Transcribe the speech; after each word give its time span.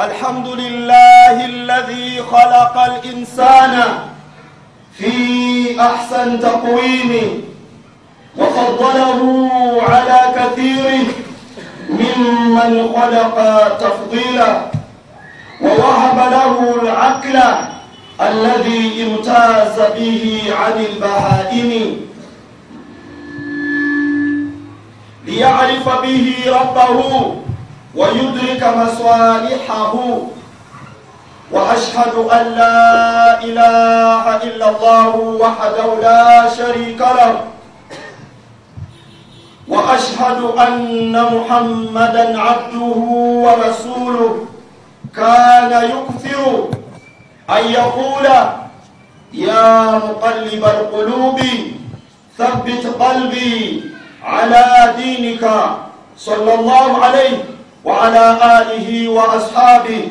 الحمد 0.00 0.46
لله 0.48 1.44
الذي 1.44 2.22
خلق 2.22 2.78
الإنسان 2.78 3.82
في 4.98 5.12
أحسن 5.80 6.40
تقويم 6.40 7.42
وفضله 8.38 9.20
على 9.88 10.20
كثير 10.36 11.06
ممن 11.90 12.88
خلق 12.96 13.36
تفضيلا 13.78 14.62
ووهب 15.60 16.16
له 16.32 16.82
العقل 16.82 17.40
الذي 18.20 19.06
امتاز 19.06 19.80
به 19.96 20.42
عن 20.60 20.72
البهائم 20.84 21.96
ليعرف 25.26 25.88
به 26.02 26.34
ربه 26.46 27.42
ويدرك 27.96 28.62
مصالحه. 28.76 29.94
وأشهد 31.52 32.14
أن 32.32 32.44
لا 32.56 33.44
إله 33.44 34.24
إلا 34.36 34.66
الله 34.70 35.16
وحده 35.16 35.88
لا 36.02 36.48
شريك 36.48 37.00
له. 37.00 37.44
وأشهد 39.68 40.40
أن 40.58 41.12
محمدا 41.12 42.40
عبده 42.40 42.98
ورسوله. 43.44 44.46
كان 45.16 45.72
يكثر 45.92 46.68
أن 47.50 47.64
يقول 47.68 48.26
يا 49.32 49.90
مقلب 49.92 50.64
القلوب 50.64 51.40
ثبت 52.38 52.84
قلبي 53.00 53.84
على 54.24 54.94
دينك. 54.96 55.44
صلى 56.18 56.54
الله 56.54 57.04
عليه. 57.04 57.44
وعلى 57.84 58.24
آله 58.58 59.08
وأصحابه. 59.08 60.08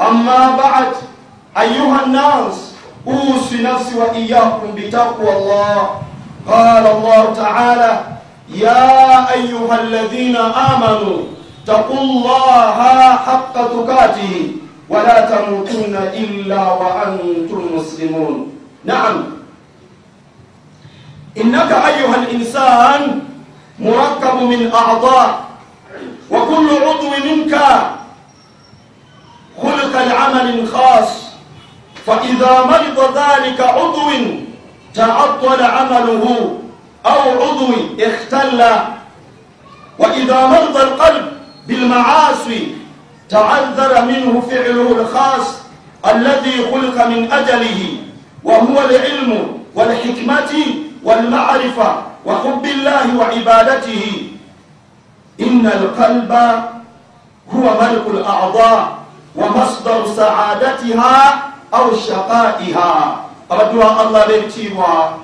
أما 0.00 0.56
بعد 0.56 0.92
أيها 1.58 1.98
الناس 2.06 2.72
أوصي 3.06 3.62
نفسي 3.62 3.94
وإياكم 3.98 4.74
بتقوى 4.76 5.32
الله. 5.36 6.00
قال 6.48 6.86
الله 6.86 7.34
تعالى 7.36 8.00
يا 8.48 9.32
أيها 9.32 9.80
الذين 9.80 10.36
آمنوا 10.36 11.18
اتقوا 11.64 12.00
الله 12.00 12.78
حق 13.26 13.54
تقاته 13.54 14.34
ولا 14.88 15.18
تموتن 15.30 15.94
إلا 15.96 16.62
وأنتم 16.72 17.60
مسلمون. 17.76 18.52
نعم. 18.84 19.24
إنك 21.36 21.70
أيها 21.72 22.16
الإنسان 22.16 23.20
مركب 23.78 24.36
من 24.42 24.72
أعضاء. 24.74 25.51
منك 27.52 27.60
خلق 29.62 30.02
لعمل 30.02 30.68
خاص 30.68 31.08
فإذا 32.06 32.64
مرض 32.64 33.18
ذلك 33.18 33.60
عضو 33.60 34.10
تعطل 34.94 35.62
عمله 35.62 36.58
أو 37.06 37.42
عضو 37.42 37.74
اختل. 38.00 38.64
وإذا 39.98 40.46
مرض 40.46 40.76
القلب 40.76 41.32
بالمعاصي 41.68 42.74
تعذر 43.28 44.04
منه 44.04 44.40
فعله 44.50 45.00
الخاص 45.00 45.54
الذي 46.06 46.56
خلق 46.72 47.06
من 47.06 47.32
أجله 47.32 47.96
وهو 48.44 48.80
العلم 48.80 49.58
والحكمة 49.74 50.52
والمعرفة 51.04 52.02
وحب 52.26 52.64
الله 52.64 53.16
وعبادته. 53.18 54.28
إن 55.40 55.66
القلب 55.66 56.62
huwa 57.46 57.74
malikul 57.74 58.22
a'dha 58.22 58.88
wa 59.34 59.46
masdaru 59.50 60.06
saadatiha 60.16 61.42
au 61.72 61.96
shaqaiha 61.96 63.16
abaddu 63.48 63.78
ba 63.78 63.96
allah 64.00 64.22
ab'ebitiibwa 64.24 65.18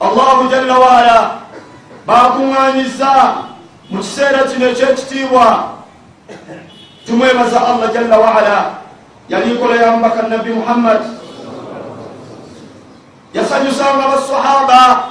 allahu 0.00 0.48
jalla 0.52 0.78
waala 0.78 1.18
bakuŋŋaanyiza 2.06 3.12
mu 3.90 3.98
kiseera 4.00 4.48
kino 4.48 4.66
ekyekitiibwa 4.72 5.78
tumwebaza 7.06 7.60
allah 7.60 7.92
jalla 7.92 8.16
waala 8.18 8.58
yali 9.28 9.54
nkola 9.54 9.76
ya 9.76 9.90
mubaka 9.96 10.22
nabbi 10.28 10.50
muhammad. 10.50 11.00
Yasanyusanga 13.34 14.08
basahaba 14.08 15.04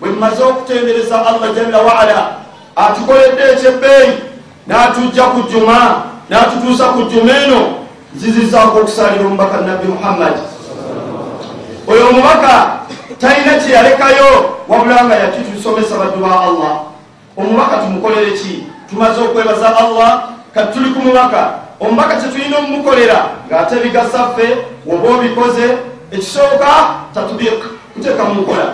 bwe 0.00 0.10
mmaze 0.10 0.42
okutendereza 0.42 1.26
allah 1.26 1.54
jalla 1.54 1.78
waala 1.82 2.18
atukoledde 2.76 3.42
ekyebbeeyi 3.52 4.12
n'atujja 4.66 5.22
ku 5.22 5.48
juma 5.50 6.02
n'atutuusa 6.30 6.84
ku 6.84 7.02
juma 7.10 7.32
eno. 7.44 7.84
Nzizizaako 8.14 8.78
okusalira 8.78 9.26
omubaka 9.26 9.60
nabbi 9.60 9.88
muhammad. 9.88 10.34
Oyo 11.86 12.08
omubaka 12.08 12.86
talina 13.18 13.58
kyeyalekayo 13.58 14.54
wabula 14.68 15.04
nga 15.04 15.14
yakitusomesa 15.14 15.98
baddu 15.98 16.22
ba 16.22 16.40
allah. 16.40 16.74
Omubaka 17.36 17.76
tumukolere 17.76 18.32
ki? 18.32 18.66
Tumaze 18.90 19.20
okwebaza 19.20 19.76
allah 19.76 20.38
kati 20.54 20.72
tuli 20.78 20.94
ku 20.94 21.00
mubaka. 21.02 21.66
Omubaka 21.80 22.16
kyetulina 22.16 22.58
omumukolera 22.58 23.20
ng'ate 23.50 23.82
bigasaffe 23.82 24.46
woba 24.86 25.08
obikoze 25.08 25.78
ekisooka 26.12 26.70
tatubik 27.14 27.60
kuteeka 27.94 28.24
mu 28.24 28.40
nkola. 28.42 28.66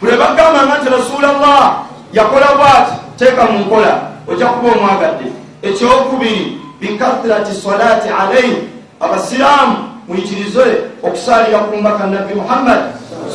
Bule 0.00 0.16
bagambanga 0.16 0.78
nti 0.78 0.88
rasulallah 0.88 1.82
yakola 2.12 2.54
bwati 2.56 2.94
teeka 3.18 3.44
mu 3.44 3.58
nkola 3.58 4.09
ojja 4.30 4.46
kuba 4.46 4.72
omwagadde 4.72 5.26
ekyokubiri 5.62 6.58
bikathirati 6.80 7.54
salati 7.54 8.08
alaihi 8.08 8.56
abasiraamu 9.00 9.76
muyitirize 10.08 10.66
okusalira 11.02 11.58
ku 11.58 11.76
mbaka 11.76 12.06
nabbi 12.06 12.34
muhammad 12.34 12.80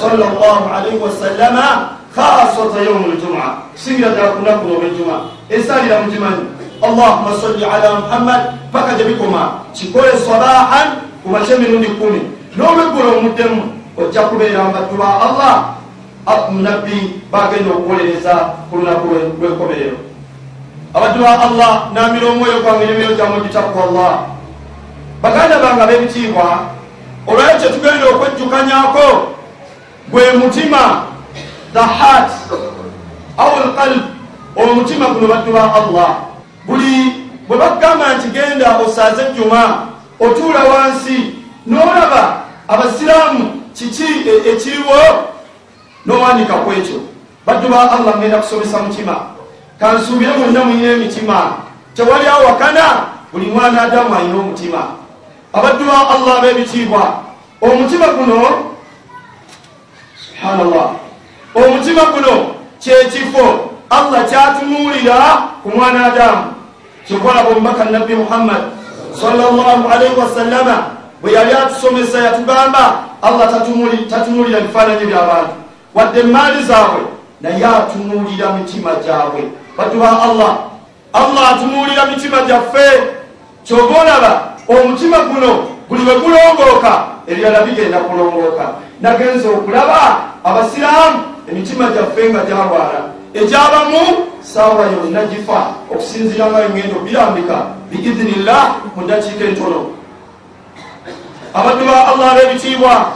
salaalaihi 0.01 0.97
wasallama 1.03 1.65
khasata 2.15 2.79
yaumu 2.85 3.07
ljuma 3.07 3.45
kusingira 3.73 4.09
ddala 4.09 4.31
ku 4.31 4.37
lunaku 4.39 4.67
lwolwejuma 4.67 5.15
esalira 5.49 6.01
mugimanyi 6.01 6.45
allahuma 6.81 7.37
salli 7.41 7.65
ala 7.65 7.99
muhammad 7.99 8.41
paka 8.71 8.93
gye 8.97 9.03
bikoma. 9.03 9.63
Kikole 9.73 10.11
sabahan 10.27 10.87
kumakye 11.23 11.55
emirundi 11.55 11.87
kumi 11.87 12.21
n'olweggulo 12.57 13.17
omuddemu 13.17 13.61
ojja 13.97 14.21
kubeera 14.21 14.63
mbaddu 14.63 14.95
ba 14.97 15.07
allah. 15.25 15.55
Nabbi 16.51 17.21
bagenda 17.31 17.71
okuwolereza 17.77 18.33
ku 18.69 18.77
lunaku 18.77 19.07
lwenkomerero 19.39 19.97
abaddu 20.95 21.19
ba 21.23 21.39
allah 21.39 21.91
namira 21.93 22.27
omwoyo 22.31 22.59
gwange 22.63 22.85
nemiro 22.85 23.13
gyamu 23.15 23.41
gitakwa 23.43 23.83
allah. 23.83 24.13
Baganda 25.21 25.59
bange 25.59 25.81
ab'ebitiibwa 25.81 26.59
olwayo 27.27 27.59
kyetugenda 27.59 28.05
okwejjukanyako 28.09 29.27
gwe 30.11 30.31
mutima 30.33 31.03
the 31.73 31.79
heart 31.83 32.31
au 33.37 33.51
lqalb 33.67 34.01
omutima 34.55 35.05
guno 35.07 35.27
baddu 35.27 35.51
ba 35.53 35.73
allah. 35.73 36.09
Buli 36.65 37.27
bwe 37.47 37.57
bagamba 37.57 38.13
nti 38.17 38.27
genda 38.27 38.77
osaaze 38.77 39.21
ejjuma 39.21 39.87
otuula 40.19 40.63
wansi 40.63 41.35
n'olaba 41.67 42.37
abasiraamu 42.67 43.61
kiki 43.73 44.03
ekiriwo? 44.51 44.95
N'owandika 46.05 46.53
ku 46.53 46.71
ekyo. 46.71 46.99
Baddu 47.45 47.67
ba 47.67 47.91
allah 47.91 48.15
ngenda 48.17 48.37
kusomesa 48.37 48.77
mutima 48.79 49.34
kansuubire 49.79 50.31
mwonna 50.37 50.63
mulina 50.65 50.91
emitima 50.93 51.53
tewali 51.93 52.27
awakana 52.27 52.81
buli 53.33 53.45
mwana 53.45 53.81
adamu 53.81 54.15
alina 54.15 54.39
omutima. 54.39 54.83
Abaddu 55.53 55.85
ba 55.85 56.09
allah 56.09 56.41
b'ebitiibwa 56.41 57.13
omutima 57.61 58.07
guno 58.07 58.47
subhanallah 60.25 60.89
omutima 61.55 62.01
guno 62.05 62.55
kyekifo 62.79 63.69
allah 63.89 64.25
kyatunuulira 64.29 65.19
ku 65.63 65.69
mwana 65.75 66.05
adamu. 66.05 66.43
Kyokolaba 67.07 67.49
omubaka 67.49 67.85
nabbi 67.85 68.15
muhammad 68.15 68.61
salaalaihi 69.21 70.15
wasallama 70.19 70.83
bwe 71.21 71.31
yali 71.33 71.51
atusomesa 71.53 72.17
yatugamba 72.19 73.03
allah 73.21 73.49
tatunuulira 74.09 74.59
bifaananyi 74.61 75.05
by'abantu 75.05 75.53
wadde 75.93 76.19
emaali 76.19 76.63
zaabwe 76.63 77.01
naye 77.41 77.65
atunuulira 77.65 78.53
mitima 78.53 78.91
gyabwe 79.05 79.43
baddu 79.77 79.99
ba 79.99 80.09
allah. 80.21 80.57
Allah 81.13 81.49
atunuulira 81.55 82.05
mitima 82.05 82.41
gyaffe. 82.47 83.15
Kyoba 83.63 84.01
olaba 84.01 84.31
omutima 84.67 85.17
guno 85.19 85.67
buli 85.89 86.03
bwe 86.03 86.15
gulongooka 86.19 87.05
ebirala 87.27 87.61
bigenda 87.61 87.97
kulongooka. 87.97 88.65
Nagenza 89.01 89.49
okulaba 89.49 90.17
abasiraamu 90.43 91.19
emitima 91.51 91.89
gyaffe 91.89 92.29
nga 92.29 92.43
gyalwala. 92.45 93.11
Egyabamu 93.33 94.31
saawa 94.41 94.85
yonna 94.85 95.25
gifa. 95.25 95.73
Okusinzira 95.91 96.45
nga 96.45 96.65
engendo 96.65 96.99
birambika 96.99 97.75
biidinillah 97.91 98.75
mu 98.95 99.07
dakiika 99.07 99.45
entono. 99.45 99.91
Abaddu 101.53 101.85
ba 101.85 102.07
allah 102.11 102.35
b'ebitiibwa. 102.35 103.11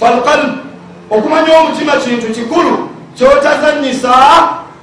Falqalb 0.00 0.64
okumanya 1.10 1.58
omutima 1.60 1.92
kintu 1.96 2.32
kikulu 2.32 2.88
kyotazanyisa 3.16 4.14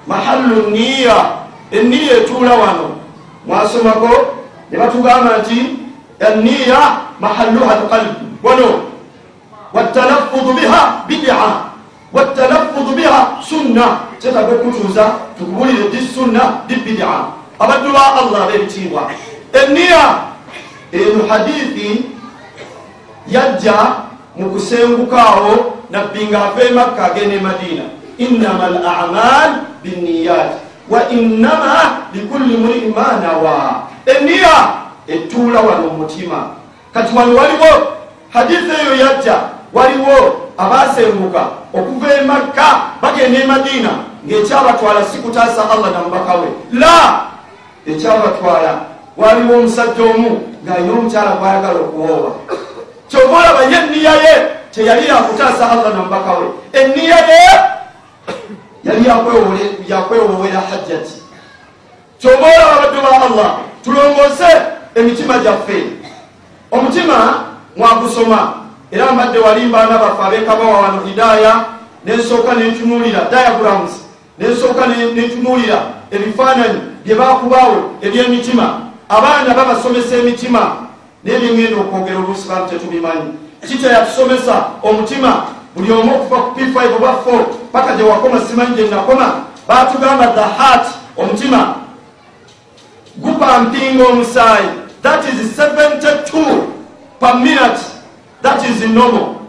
mahallu 0.07 0.71
niya 0.71 1.15
eniya 1.71 2.17
etuula 2.17 2.55
wano. 2.55 2.95
Mwasomako 3.47 4.09
ne 4.71 4.77
batugamba 4.77 5.37
nti 5.37 5.59
aniya 6.19 6.97
mahalluha 7.19 7.71
alqalb 7.75 8.15
wano 8.43 8.81
watalaffudu 9.73 10.53
biha 10.53 11.03
bidia 11.07 11.35
watalaffudu 12.13 12.95
biha 12.95 13.37
sunna. 13.49 13.97
Kyetaga 14.19 14.55
okutuuza 14.55 15.11
tukubulire 15.37 15.89
di 15.89 16.01
sunna 16.01 16.65
di 16.67 16.75
bidia 16.75 17.29
abaddu 17.59 17.93
ba 17.93 18.15
allah 18.15 18.47
bebitiibwa. 18.51 19.11
Eniya 19.53 20.33
eno 20.91 21.27
hadithi 21.27 22.05
yajja 23.27 24.07
mu 24.35 24.49
kusengukaawo 24.49 25.73
nabbi 25.89 26.27
nga 26.27 26.45
ava 26.45 26.63
emakka 26.63 27.05
agenda 27.05 27.35
e 27.35 27.39
madiina 27.39 27.83
innama 28.17 28.63
al 28.63 28.77
amal 28.85 29.49
binniyat 29.83 30.51
wa 30.89 31.09
innama 31.09 32.07
likulli 32.13 32.57
muriin 32.57 32.93
ma 32.95 33.19
nawa 33.21 33.83
eniya 34.05 34.87
etuula 35.07 35.61
wano 35.61 35.89
mutima 35.89 36.49
kati 36.93 37.15
wano 37.15 37.35
waliwo 37.35 37.87
hadithi 38.29 38.71
eyo 38.81 38.95
yajja 38.95 39.35
waliwo 39.73 40.49
abasenguka 40.57 41.47
okuva 41.73 42.07
e 42.13 42.21
makka 42.21 42.81
bagenda 43.01 43.39
e 43.39 43.45
madiina 43.45 43.89
ng'ekyabatwala 44.27 45.03
si 45.05 45.17
kutaasa 45.17 45.69
allah 45.71 45.91
namubaka 45.91 46.33
we 46.33 46.47
la 46.71 47.25
ekyabatwala 47.87 48.79
waliwo 49.17 49.57
omusajja 49.57 50.03
omu 50.03 50.41
ng'alina 50.65 50.91
omukyala 50.93 51.31
gwayagala 51.31 51.79
okuwooba 51.79 52.31
kyova 53.09 53.37
olaba 53.37 53.61
ye 53.61 53.77
eniya 53.77 54.13
ye 54.15 54.35
teyali 54.71 55.07
yakutaasa 55.07 55.71
allah 55.71 55.93
namubaka 55.93 56.31
we 56.31 56.47
eniya 56.73 57.17
ye 57.17 57.76
yali 58.87 59.07
yakwewowera 59.87 60.61
hajjati 60.69 61.21
kyova 62.19 62.47
olaba 62.47 62.71
abaddu 62.77 63.01
ba 63.01 63.25
allah 63.25 63.57
tulongoose 63.83 64.51
emitima 64.95 65.37
gyaffe. 65.37 65.83
Omutima 66.71 67.43
mwagusoma 67.77 68.53
era 68.91 69.11
mbadde 69.11 69.39
walimbaana 69.39 69.97
baffe 69.97 70.23
abekabawa 70.23 70.79
wano 70.79 71.01
hidaya 71.05 71.65
nensooka 72.05 72.53
nentunuulira 72.53 73.27
diagrams 73.29 73.91
nensooka 74.39 74.87
nentunuulira 74.87 75.81
ebifaananyi 76.11 76.79
bye 77.05 77.15
bakubaawo 77.15 77.91
ebyemitima. 78.01 78.79
Abaana 79.09 79.53
babasomesa 79.53 80.15
emitima 80.15 80.75
nebyengenda 81.23 81.77
okwogera 81.81 82.17
oluusi 82.17 82.49
tetubimanyi. 82.69 83.33
Kiteyatusomesa 83.67 84.65
omutima 84.83 85.43
buli 85.75 85.91
omu 85.91 86.15
okuva 86.15 86.41
ku 86.41 86.59
p5 86.59 86.95
oba 86.95 87.11
4 87.25 87.43
paka 87.77 87.95
gye 87.95 88.03
wakoma 88.03 88.41
simanyi 88.41 88.75
gye 88.75 88.87
nakoma 88.89 89.45
batugamba 89.67 90.27
the 90.33 90.43
heart 90.43 90.87
omutima. 91.17 91.75
Gupampinga 93.17 94.03
omusaayi. 94.03 94.69
That 95.01 95.23
is 95.33 95.55
72 95.55 96.73
per 97.19 97.33
minute. 97.35 97.79
That 98.41 98.63
is 98.65 98.81
normal. 98.89 99.41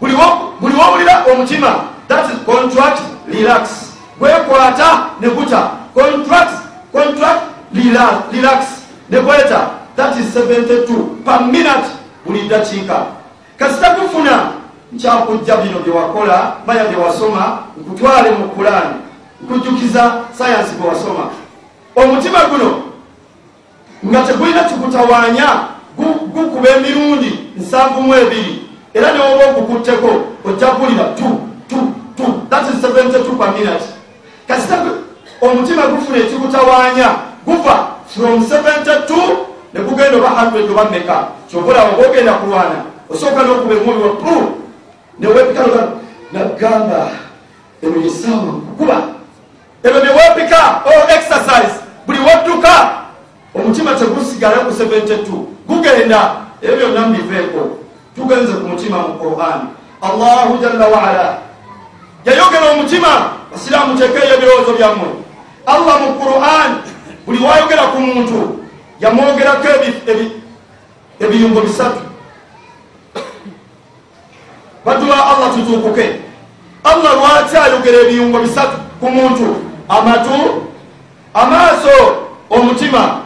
Buli 0.00 0.14
wowulira 0.14 1.24
omutima 1.32 1.84
that 2.08 2.30
is 2.30 2.38
contract 2.44 3.00
relax. 3.26 3.92
Gwekwata 4.18 5.10
ne 5.20 5.28
guta. 5.28 5.70
Contract 5.94 6.52
contract 6.92 7.42
relax. 7.72 8.64
Ne 9.10 9.20
gweta 9.20 9.70
that 9.96 10.16
is 10.18 10.32
72 10.34 11.22
per 11.24 11.40
minute. 11.40 11.88
Buli 12.26 12.48
dakiika. 12.48 13.06
Kasitakufuna 13.58 14.59
nkyakujja 14.92 15.56
bino 15.56 15.78
byewakola 15.78 16.56
manya 16.66 16.84
byewasoma 16.84 17.58
nkutwale 17.80 18.30
mu 18.30 18.48
kulani 18.48 18.94
nkujjukiza 19.42 20.12
sayansi 20.38 20.74
bwewasoma 20.74 21.24
omutima 21.96 22.38
guno 22.44 22.82
nga 24.06 24.22
tegulina 24.22 24.64
kikutawaanya 24.64 25.48
gukuba 26.34 26.68
emirundi 26.68 27.38
nsanvu 27.56 28.02
mu 28.02 28.14
ebiri. 28.14 28.62
Era 28.94 29.12
newoba 29.12 29.46
ogukutteko 29.46 30.08
ojja 30.44 30.66
kulira 30.66 31.04
kasita 34.48 34.76
omutima 35.40 35.86
gufuna 35.86 36.18
ekikutawaanya 36.18 37.08
guva 37.46 37.88
from 38.06 38.40
72 38.40 39.36
ne 39.74 39.80
gugenda 39.80 40.16
oba 40.16 40.28
100 40.28 40.70
oba 40.70 40.84
meka. 40.90 41.28
Kyobulawo 41.50 41.88
oba 41.94 42.08
ogenda 42.08 42.32
kulwana 42.32 42.84
osooka 43.10 43.42
n'okuba 43.42 43.74
emwoyo 43.74 44.02
wa 44.02 44.08
pu 44.08 44.59
newepika 45.20 45.64
nagamba 46.32 47.10
eno 47.82 47.96
yesaawa 48.04 48.42
nkukuba 48.42 49.02
ebyo 49.82 50.04
newepika 50.04 50.82
o 50.84 50.90
exercise. 51.12 51.80
Buli 52.06 52.18
wadduka 52.18 52.90
omutima 53.54 53.94
tegusigala 53.94 54.56
ku 54.56 54.70
72 54.70 55.44
gugenda 55.68 56.32
ebyo 56.62 56.76
byonna 56.76 57.00
mubiveeko 57.06 57.78
tugenze 58.16 58.52
ku 58.52 58.68
mutima 58.68 58.98
mu 58.98 59.14
qur'an. 59.18 59.60
Allahu 60.02 60.58
jalla 60.58 60.86
waala 60.88 61.38
yayogera 62.24 62.70
omutima 62.70 63.08
basiraamu 63.52 63.98
tekeeyo 63.98 64.34
ebirowoozo 64.34 64.72
byammwe. 64.72 65.08
Allah 65.66 65.94
mu 66.00 66.10
qur'an 66.20 66.70
buli 67.26 67.38
wayogera 67.44 67.82
ku 67.92 68.00
muntu 68.00 68.64
yamwogerako 69.00 69.68
ebiyungo 71.20 71.60
bisatu 71.60 72.09
baduwa 74.84 75.16
allah 75.26 75.54
tutuukuke 75.54 76.20
allah 76.84 77.12
lwaki 77.14 77.56
ayogera 77.56 77.98
ebiyungo 78.00 78.38
bisatu 78.38 78.76
ku 79.00 79.10
muntu? 79.10 79.56
Amatu 79.88 80.62
amaaso 81.34 82.16
omutima. 82.50 83.20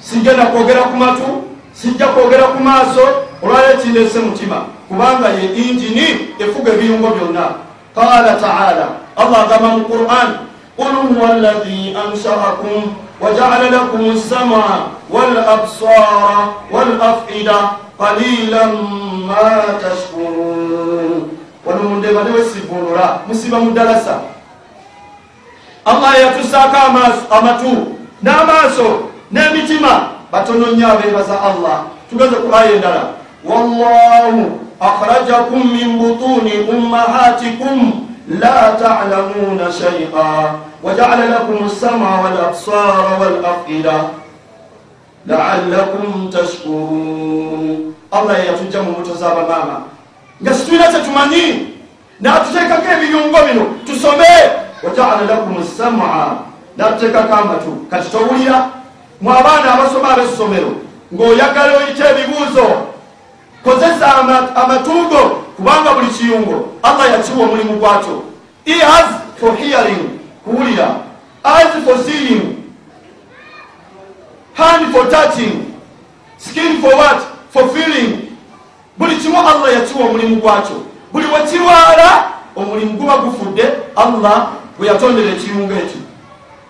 Sijja 0.00 0.32
nakwogera 0.36 0.80
ku 0.82 0.96
matu 0.96 1.44
sijja 1.72 2.06
kwogera 2.06 2.42
ku 2.42 2.62
maaso 2.62 3.00
olwaleero 3.42 3.78
kindeese 3.78 4.18
mutima. 4.18 4.64
Kubanga 4.88 5.28
ye 5.28 5.44
injini 5.54 6.34
efuga 6.38 6.72
ebiyungo 6.72 7.08
byonna. 7.10 7.46
Qala 7.94 8.34
taala 8.40 8.88
allah 9.16 9.38
agamba 9.46 9.68
mu 9.78 9.84
quran 9.84 10.28
qul 10.76 10.94
huwa 11.14 11.28
allahi 11.34 11.94
anshaakum 11.96 12.94
wajaala 13.20 13.70
lakum 13.70 14.10
lsama 14.14 14.62
walabsara 15.10 16.48
walafida 16.70 17.54
qalilan 17.98 18.72
ma 19.26 19.78
tashkurun 19.82 21.28
wano 21.66 21.82
mundeba 21.82 22.24
newesivunula 22.24 23.18
musiba 23.28 23.60
mudalasa 23.60 24.20
allah 25.84 26.20
yatusaako 26.20 26.76
amatu 27.30 27.96
n'amaaso 28.22 29.00
n'emitima 29.32 30.00
batono 30.32 30.66
nnyo 30.66 30.88
abeebaza 30.92 31.40
allah 31.42 31.82
tugeze 32.10 32.36
ku 32.36 32.54
aya 32.56 32.72
endala 32.72 33.02
wallahu 33.44 34.60
akhrajakum 34.80 35.72
min 35.72 35.98
butuni 35.98 36.52
ummahatikum 36.70 37.92
la 38.40 38.76
talamuuna 38.80 39.72
shaia 39.72 40.54
wajaala 40.82 41.24
lakum 41.26 41.66
lsama 41.66 42.20
walabsara 42.20 43.18
walafida 43.20 44.04
laalakum 45.26 46.30
tashkurun 46.32 47.94
allah 48.10 48.38
yeyatujja 48.38 48.82
mu 48.82 48.90
mbuto 48.90 49.14
z'abamaama 49.14 49.82
nga 50.42 50.54
situlina 50.54 50.88
kyetumanyi 50.88 51.66
n'atuteekako 52.20 52.86
ebiyungo 52.92 53.38
bino 53.46 53.64
tusome 53.86 54.32
wajaala 54.82 55.22
lakum 55.28 55.58
lsama 55.62 56.38
n'atuteekako 56.76 57.34
amatu 57.34 57.70
kati 57.90 58.10
towulira 58.10 58.70
mu 59.20 59.30
abaana 59.32 59.74
abasoma 59.74 60.08
ab'essomero 60.14 60.70
ng'oyagala 61.14 61.72
oyita 61.78 62.04
ebibuuzo 62.10 62.66
kozesa 63.64 64.06
amatugo 64.62 65.20
kubanga 65.56 65.90
buli 65.94 66.06
kiyungo 66.06 66.68
allah 66.82 67.10
yakiwa 67.12 67.44
omulimu 67.44 67.72
gwakyo 67.80 68.22
ears 68.66 69.10
for 69.40 69.56
hearing 69.56 70.17
kuwulira 70.48 70.88
eyes 71.44 71.84
for 71.84 71.98
seeing. 71.98 72.64
Hand 74.54 74.92
for 74.92 75.06
touching. 75.10 75.74
Skin 76.38 76.80
for 76.80 76.94
what? 76.96 77.20
For 77.50 77.68
feeling. 77.68 78.36
Buli 78.98 79.16
kimu 79.16 79.38
allah 79.38 79.72
yakiwa 79.74 80.04
omulimu 80.08 80.36
gwakyo 80.36 80.82
buli 81.12 81.26
wekirwala 81.26 82.24
omulimu 82.56 82.92
guba 82.92 83.16
gufudde 83.18 83.64
allah 83.96 84.48
bwe 84.78 84.86
yatondera 84.88 85.30
ekiyungo 85.30 85.72
ekyo. 85.72 86.00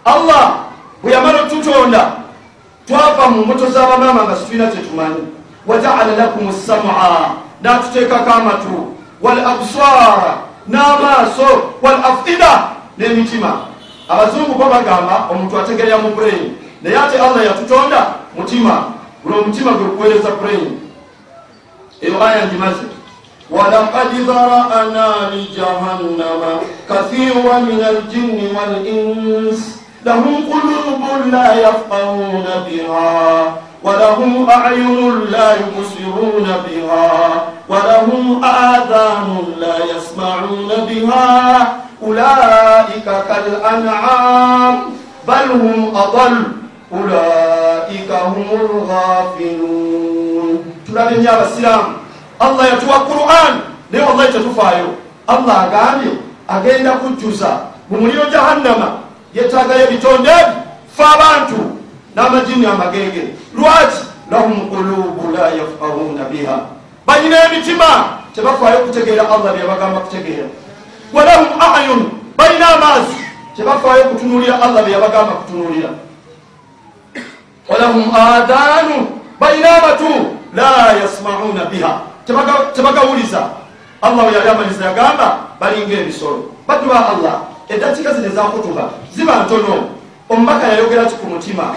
Allah 0.05 0.55
bwe 1.03 1.13
yamala 1.13 1.43
otutonda 1.43 2.13
twava 2.87 3.29
mu 3.31 3.45
mbuto 3.45 3.71
z'abamaama 3.71 4.23
nga 4.25 4.37
situlina 4.37 4.67
kyetumanyi 4.67 5.23
wajaala 5.67 6.17
lakum 6.17 6.53
sama 6.53 7.31
n'atuteekako 7.63 8.31
amatu. 8.31 8.95
Wal 9.23 9.39
absara 9.41 10.39
n'amaaso. 10.69 11.73
Wal 11.83 11.95
afida 12.05 12.78
n'emitima. 12.99 13.61
Abazungu 14.09 14.55
bo 14.59 14.65
bagamba 14.71 15.29
omuntu 15.31 15.59
ategerera 15.59 15.99
mu 15.99 16.11
brain. 16.17 16.57
Naye 16.83 16.97
ate 16.97 17.19
allah 17.19 17.45
yatutonda 17.45 18.01
mutima. 18.37 18.93
Buli 19.25 19.39
omutima 19.39 19.73
gwe 19.73 19.89
kuweereza 19.89 20.31
brain. 20.31 20.81
Eyo 22.01 22.23
aya 22.25 22.47
ngimaze. 22.47 22.87
Walakad 23.51 24.13
dharana 24.27 25.31
lijahannama 25.33 26.61
kathira 26.89 27.61
min 27.61 27.81
aljinni 27.85 28.53
wal 28.57 28.87
ins. 28.87 29.79
Lahum 30.05 30.47
qulubun 30.47 31.31
la 31.33 31.55
yafqahuna 31.55 32.65
biha 32.69 33.53
walahum 33.83 34.49
ayunun 34.49 35.31
la 35.31 35.55
yubsiruna 35.59 36.63
biha 36.65 37.58
adhanun 37.77 39.61
la 39.61 39.75
yasmauna 39.93 40.77
biha 40.89 41.77
ulaika 42.03 43.23
kal 43.29 43.47
an'am 43.65 44.93
bal 45.27 45.49
hum 45.49 45.93
adal 45.97 46.37
ulaika 46.91 48.17
humul 48.33 48.87
ghafilun 48.89 50.65
tulabe 50.87 51.19
nyo 51.19 51.31
abasiramu 51.33 51.95
allah 52.41 52.69
yatuwa 52.69 53.01
quran 53.01 53.55
naye 53.93 54.05
wallahi 54.05 54.33
tetufaayo 54.33 54.89
allah 55.27 55.63
agambye 55.63 56.13
agenda 56.49 56.93
kujjuza 56.93 57.59
mu 57.91 58.01
muliro 58.01 58.25
jahannama 58.33 58.99
yetagayo 59.35 59.85
ebitonde 59.89 60.31
ebi 60.31 60.57
fe 60.97 61.05
abantu 61.05 61.61
n'amajini 62.17 62.67
amagenge 62.67 63.23
lwaki 63.55 63.99
lahum 64.31 64.71
qulubu 64.71 65.31
la 65.37 65.49
yafqahuna 65.49 66.25
biha 66.33 66.78
balina 67.09 67.37
emitima 67.49 68.21
tebafaayo 68.37 68.79
kutegeera 68.85 69.25
allah 69.25 69.53
byeyabagamba 69.57 70.01
kutegeera. 70.05 70.49
Walahum 71.13 71.49
ayun 71.57 72.01
balina 72.37 72.69
amaazi. 72.77 73.17
Tebafaayo 73.57 74.05
kutunulira 74.13 74.61
allah 74.63 74.85
byeyabagamba 74.85 75.33
kutunulira 75.33 75.89
walahum 77.69 78.05
adanu 78.15 78.97
balina 79.41 79.69
amatu. 79.81 80.37
La 80.55 80.93
yasmauna 80.97 81.65
biha. 81.73 82.01
Tebagawuliza. 82.75 83.49
Allah 84.03 84.27
we 84.27 84.33
yali 84.33 84.49
amaliza 84.49 84.85
yagamba 84.85 85.39
balinga 85.61 85.93
ebisolo 85.93 86.55
baddu 86.69 86.89
ba 86.89 87.09
allah 87.09 87.35
eddakiika 87.69 88.15
zino 88.15 88.27
ezakutuba 88.27 88.91
ziba 89.13 89.45
ntono. 89.45 89.97
Omubaka 90.29 90.69
yayogera 90.69 91.05
ki 91.09 91.15
ku 91.17 91.27
mutima? 91.27 91.75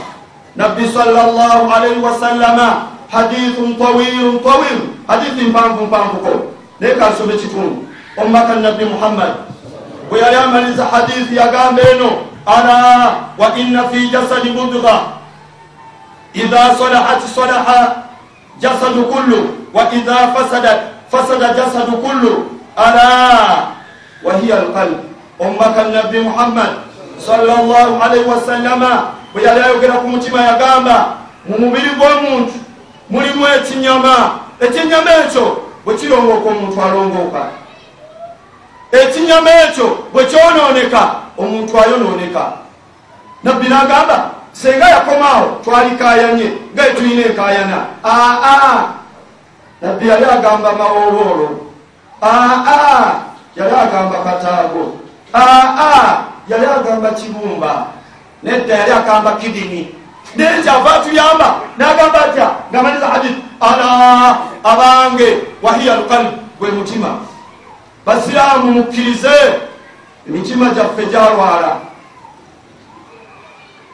Nabbi 0.55 0.87
salllah 0.87 1.63
alaihi 1.71 1.99
wasallama 2.03 2.90
hadithun 3.11 3.75
tawilun 3.75 4.39
tawil 4.39 4.79
hadithi 5.07 5.45
mpanvu 5.45 5.85
mpanvuko 5.85 6.51
naye 6.79 6.93
kansome 6.95 7.33
kitundu 7.33 7.87
omubaka 8.17 8.55
nabbi 8.55 8.85
muhammad. 8.85 9.31
Bwe 10.09 10.19
yali 10.19 10.35
amaliza 10.35 10.85
hadithi 10.85 11.35
yagamba 11.35 11.81
eno. 11.91 12.11
Ala 12.45 12.75
wa 13.37 13.57
inna 13.57 13.83
fi 13.89 14.09
jasadi 14.09 14.49
mudga 14.49 14.99
idha 16.33 16.75
salahat 16.75 17.21
salaha 17.35 17.95
jasadu 18.59 19.03
kullu. 19.05 19.49
Wa 19.73 19.93
idha 19.93 20.33
fasadat 20.35 20.79
fasada 21.11 21.53
jasadu 21.53 21.91
kullu. 21.97 22.47
Ala 22.75 23.67
wahiya 24.23 24.55
alqalb. 24.57 24.97
Omubaka 25.39 25.83
nabbi 25.83 26.19
muhammad 26.19 26.69
sallallahu 27.25 28.01
alaihi 28.01 28.25
wasallama 28.25 29.03
bwe 29.33 29.43
yali 29.43 29.59
ayogera 29.61 29.93
ku 29.93 30.07
mutima 30.07 30.41
yagamba 30.41 31.07
mu 31.47 31.57
mubiri 31.57 31.89
gw'omuntu 31.97 32.53
mulimu 33.11 33.47
ekinyama. 33.47 34.15
Ekinyama 34.59 35.11
ekyo 35.25 35.45
bwe 35.85 35.95
kirongooka 35.95 36.49
omuntu 36.49 36.81
alongooka. 36.81 37.43
Ekinyama 38.91 39.51
ekyo 39.63 39.87
bwe 40.13 40.25
kyonooneka 40.25 41.01
omuntu 41.37 41.73
ayonooneka. 41.81 42.43
Nabbi 43.43 43.67
nagamba 43.69 44.29
senga 44.53 44.89
yakomaawo 44.89 45.47
twalikayanye 45.63 46.51
nga 46.73 46.87
etulina 46.87 47.25
enkayana 47.25 47.77
aa 48.05 48.83
nabbi 49.81 50.07
yali 50.07 50.25
agamba 50.25 50.71
mawooloolo. 50.73 51.49
Aa 52.21 53.11
yali 53.55 53.75
agamba 53.75 54.17
kataago. 54.25 54.93
Aa 55.33 56.17
yali 56.47 56.65
agamba 56.65 57.09
kibumba. 57.11 57.85
Nedda 58.43 58.75
yali 58.75 58.91
agamba 58.91 59.31
kidini 59.31 59.95
naye 60.35 60.61
kyava 60.63 60.93
atuyamba 60.95 61.55
nagamba 61.77 62.25
atya 62.25 62.51
ngamaliza 62.71 63.07
hadith. 63.07 63.37
Ala 63.59 64.37
abange 64.63 65.37
wahiya 65.61 65.93
alqalb 65.93 66.27
gwe 66.59 66.71
mutima. 66.71 67.17
Basiraamu 68.05 68.71
mukkirize 68.71 69.29
emitima 70.27 70.69
gyaffe 70.69 71.05
gyalwala 71.05 71.77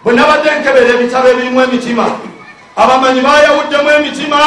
bwe 0.04 0.14
nabadde 0.14 0.50
nkebera 0.60 0.90
ebitabo 0.90 1.28
ebirimu 1.28 1.62
emitima 1.62 2.06
abamanyi 2.76 3.22
bayawuddemu 3.22 3.90
emitima 3.90 4.40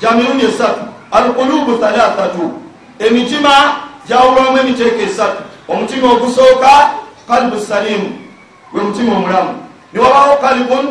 gya 0.00 0.10
mirundi 0.10 0.46
esatu. 0.46 0.80
Alqulubu 1.10 1.78
thalathatu. 1.78 2.52
Emitima 2.98 3.50
gyawulwamu 4.08 4.58
emiteeka 4.58 5.02
esatu. 5.02 5.42
Omutima 5.68 6.12
ogusooka 6.12 6.90
kalibu 7.28 7.60
salimu. 7.60 8.18
Gwe 8.72 8.82
mutima 8.82 9.16
omulamu 9.16 9.67
niwabawo 9.92 10.36
kalibun 10.36 10.86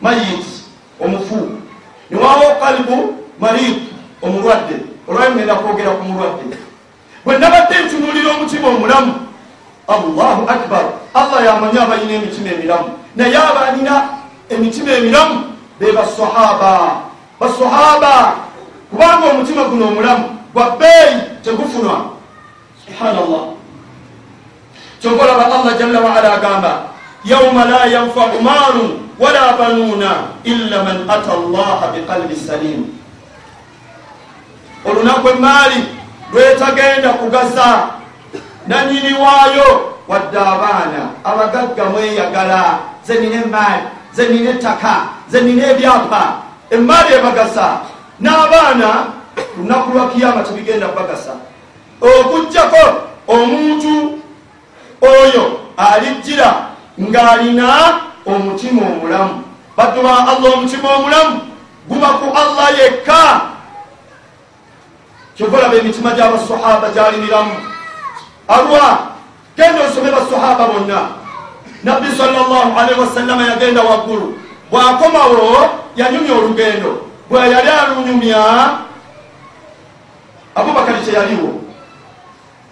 mayit 0.00 0.46
omufu. 1.00 1.48
Niwabawo 2.10 2.54
kalibu 2.60 3.14
marid 3.40 3.76
omulwadde. 4.22 4.76
Olwali 5.08 5.34
ngenda 5.34 5.54
kwogera 5.54 5.90
ku 5.90 6.04
mulwadde. 6.04 6.56
Bwe 7.24 7.38
nabadde 7.38 7.74
ntunulira 7.84 8.30
omutima 8.30 8.68
omulamu 8.68 9.12
allahu 9.88 10.42
akbar. 10.50 10.84
Allah 11.14 11.44
yamanyi 11.44 11.78
abalina 11.78 12.12
emitima 12.12 12.50
emiramu. 12.50 12.88
Naye 13.16 13.36
abalina 13.36 14.08
emitima 14.50 14.92
emiramu 14.92 15.44
be 15.80 15.92
basahaba. 15.92 17.00
Basahaba! 17.40 18.34
Kubanga 18.90 19.26
omutima 19.30 19.64
guno 19.64 19.88
omulamu 19.88 20.24
gwa 20.54 20.70
bbeeyi 20.70 21.20
tegufunwa. 21.44 22.04
Subhanallah. 22.86 23.42
Kyova 25.00 25.24
olaba 25.24 25.44
allah 25.46 25.78
jalla 25.78 26.00
waala 26.00 26.32
agamba 26.34 26.82
yauma 27.24 27.64
la 27.64 27.86
yanfau 27.86 28.40
maalun 28.42 29.10
wala 29.18 29.52
banuuna 29.58 30.10
illa 30.44 30.84
man 30.84 31.04
ata 31.10 31.32
allaha 31.32 31.92
biqalbi 31.92 32.36
salimu 32.36 32.86
olunaku 34.84 35.28
emaali 35.28 35.84
lwetagenda 36.32 37.12
kugasa 37.12 37.88
nanyini 38.66 39.12
waayo 39.12 39.94
wadde 40.08 40.38
abaana 40.38 41.10
abagagga 41.24 41.84
mweyagala 41.84 42.78
zenina 43.04 43.42
emaali 43.44 43.82
zenina 44.12 44.50
ettaka 44.50 44.94
zenina 45.28 45.66
ebyapa 45.70 46.22
emaali 46.70 47.14
ebagasa 47.14 47.80
n'abaana 48.20 49.04
lunaku 49.56 49.90
lwa 49.92 50.08
kiyama 50.08 50.42
tebigenda 50.42 50.88
kubagasa 50.88 51.32
okugjako 52.00 52.84
omuntu 53.28 54.18
oyo 55.02 55.60
alijjira 55.76 56.69
ng'alina 57.00 58.00
omutima 58.26 58.82
omulamu. 58.86 59.42
Baddu 59.76 60.02
ba 60.02 60.28
allah 60.28 60.52
omutima 60.54 60.88
omulamu 60.96 61.40
guba 61.88 62.08
ku 62.20 62.26
allah 62.36 62.68
yekka. 62.78 63.24
Kyova 65.36 65.58
olaba 65.58 65.74
emitima 65.76 66.12
gy'abasahaba 66.12 66.88
gyali 66.94 67.16
miramu 67.24 67.56
alwa 68.48 69.16
genda 69.56 69.80
osome 69.88 70.10
basahaba 70.12 70.64
bonna. 70.68 71.00
Nabbi 71.84 72.08
salllahalihi 72.12 73.00
wasallama 73.00 73.42
yagenda 73.48 73.82
waggulu. 73.82 74.36
Bw'akomawo 74.70 75.68
yanyumya 75.96 76.32
olugendo. 76.34 77.08
Bwe 77.30 77.40
yali 77.50 77.68
alunyumya 77.70 78.42
abubakari 80.54 80.98
kyeyaliwo 81.04 81.50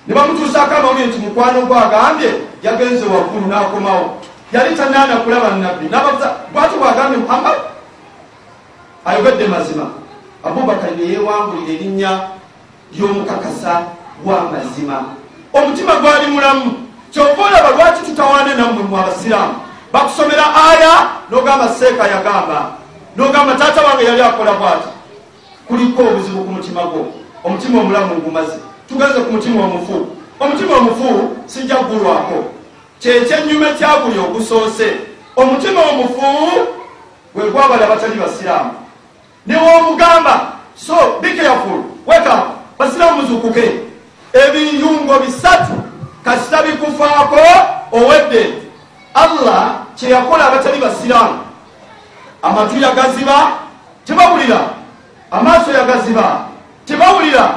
ne 0.07 0.15
bamutuusaako 0.15 0.75
amawulire 0.75 1.07
nti 1.07 1.19
mukwano 1.19 1.63
gwe 1.63 1.79
agambye 1.79 2.31
yagenze 2.63 3.07
waggulu 3.07 3.47
n'akomawo 3.47 4.18
yali 4.53 4.77
tanaana 4.77 5.17
kulaba 5.17 5.51
nabbi 5.51 5.89
nababuza 5.89 6.35
bwati 6.53 6.77
bwagambye 6.77 7.19
muhammad 7.19 7.55
ayogedde 9.05 9.47
mazima. 9.47 9.87
Abubakari 10.45 10.97
neyewangulira 10.97 11.73
erinnya 11.73 12.21
ly'omukakasa 12.93 13.83
w'amazima 14.25 15.05
omutima 15.53 15.95
gwali 15.97 16.27
mulamu. 16.27 16.73
Kyova 17.13 17.43
olaba 17.43 17.71
lwaki 17.71 18.03
tutawaane 18.07 18.55
nammwe 18.55 18.83
mu 18.83 18.97
abasiraamu? 18.99 19.55
Bakusomera 19.93 20.45
aya 20.69 20.93
n'ogamba 21.31 21.69
seeka 21.69 22.07
yagamba 22.09 22.71
n'ogamba 23.17 23.55
taata 23.55 23.83
wange 23.83 24.05
yali 24.05 24.23
akola 24.23 24.53
bwati. 24.53 24.89
Kuliko 25.69 26.03
obuzibu 26.03 26.45
ku 26.45 26.51
mutima 26.53 26.83
gwo. 26.83 27.07
Omutima 27.45 27.81
omulamu 27.81 28.15
ngumaze 28.15 28.57
tugenze 28.89 29.21
ku 29.21 29.33
mutima 29.33 29.65
omufu. 29.65 30.07
Omutima 30.41 30.77
omufu 30.77 31.37
sijja 31.47 31.77
kugulwako 31.77 32.45
kyekyenyuma 33.01 33.67
kyaguli 33.79 34.19
ogusoose. 34.19 34.97
Omutima 35.37 35.81
omufu 35.83 36.23
gwe 37.35 37.51
gwabala 37.51 37.87
batali 37.87 38.15
basiraamu. 38.21 38.71
Niwoomugamba 39.47 40.53
so 40.87 41.19
bikeyaful 41.21 41.83
weka 42.07 42.43
basiraamu 42.79 43.23
muzukuke 43.23 43.81
ebiyungo 44.33 45.19
bisatu 45.19 45.73
kasita 46.25 46.63
bikufaako 46.63 47.37
owedde. 47.93 48.55
Allah 49.15 49.75
kyeyakola 49.97 50.47
abatali 50.47 50.81
basiraamu. 50.81 51.39
Amatu 52.43 52.79
yagaziba 52.81 53.53
tebawulira. 54.05 54.61
Amaaso 55.31 55.73
yagaziba 55.73 56.49
tebawulira. 56.87 57.55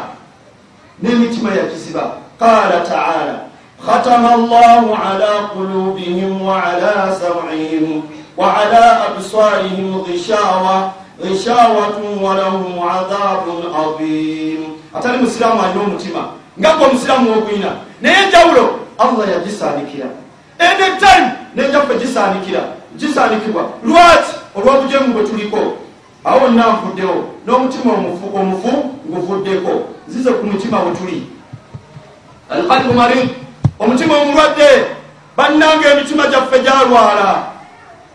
N'emitima 1.03 1.50
yagiziba 1.50 2.12
qala 2.39 2.79
taala 2.89 3.50
ختم 3.88 4.25
الله 4.25 4.97
على 4.97 5.31
قلوبهم 5.55 6.41
وعلى 6.41 7.15
سمعهم 7.21 8.03
وعلى 8.38 8.83
أبصارهم 9.09 10.03
غشاوة 10.07 10.91
غشاوة 11.21 11.97
ولهم 12.21 12.79
عذاب 12.79 13.45
عظيم 13.75 14.61
atali 14.93 15.17
musiraamu 15.17 15.61
alina 15.61 15.81
omutima 15.81 16.25
nga 16.59 16.73
gwe 16.75 16.85
omusiraamu 16.85 17.31
ogwina 17.38 17.71
naye 18.01 18.23
enjawulo 18.25 18.79
allah 18.97 19.29
yagisaanikira 19.31 20.05
enetime 20.59 21.31
nejaffe 21.55 21.95
gisaanikira 22.00 22.59
gisaanikibwa 22.97 23.63
lwaki 23.83 24.31
olw'obujengu 24.55 25.13
bwe 25.13 25.23
tuliko 25.23 25.57
awo 26.23 26.47
nna 26.47 26.65
nvuddewo 26.73 27.23
n'omutima 27.47 27.93
omufu 27.93 28.38
omufu 28.38 28.71
nguvuddeko 29.09 29.71
nzize 30.07 30.31
ku 30.31 30.45
mutima 30.45 30.79
we 30.79 30.91
tuli 30.95 31.23
alqalbu 32.50 32.93
marid 32.93 33.29
omutima 33.81 34.17
omulwadde 34.17 34.69
bannanga 35.38 35.89
emitima 35.91 36.27
gyaffe 36.27 36.59
gyalwala. 36.59 37.43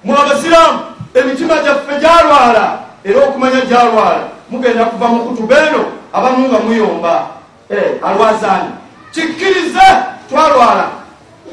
Mu 0.05 0.13
abasiraamu 0.19 0.79
emitima 1.15 1.55
gyaffe 1.65 1.95
gyalwala 2.01 2.79
era 3.05 3.21
okumanya 3.27 3.61
gyalwala. 3.71 4.21
Mugenda 4.51 4.85
kuva 4.85 5.07
mu 5.09 5.19
kutuba 5.25 5.57
eno 5.67 5.83
abamu 6.13 6.49
nga 6.49 6.59
muyomba. 6.59 7.27
Eh, 7.71 7.99
alwazaani 8.03 8.71
kikkirize 9.13 9.87
twalwala. 10.29 10.87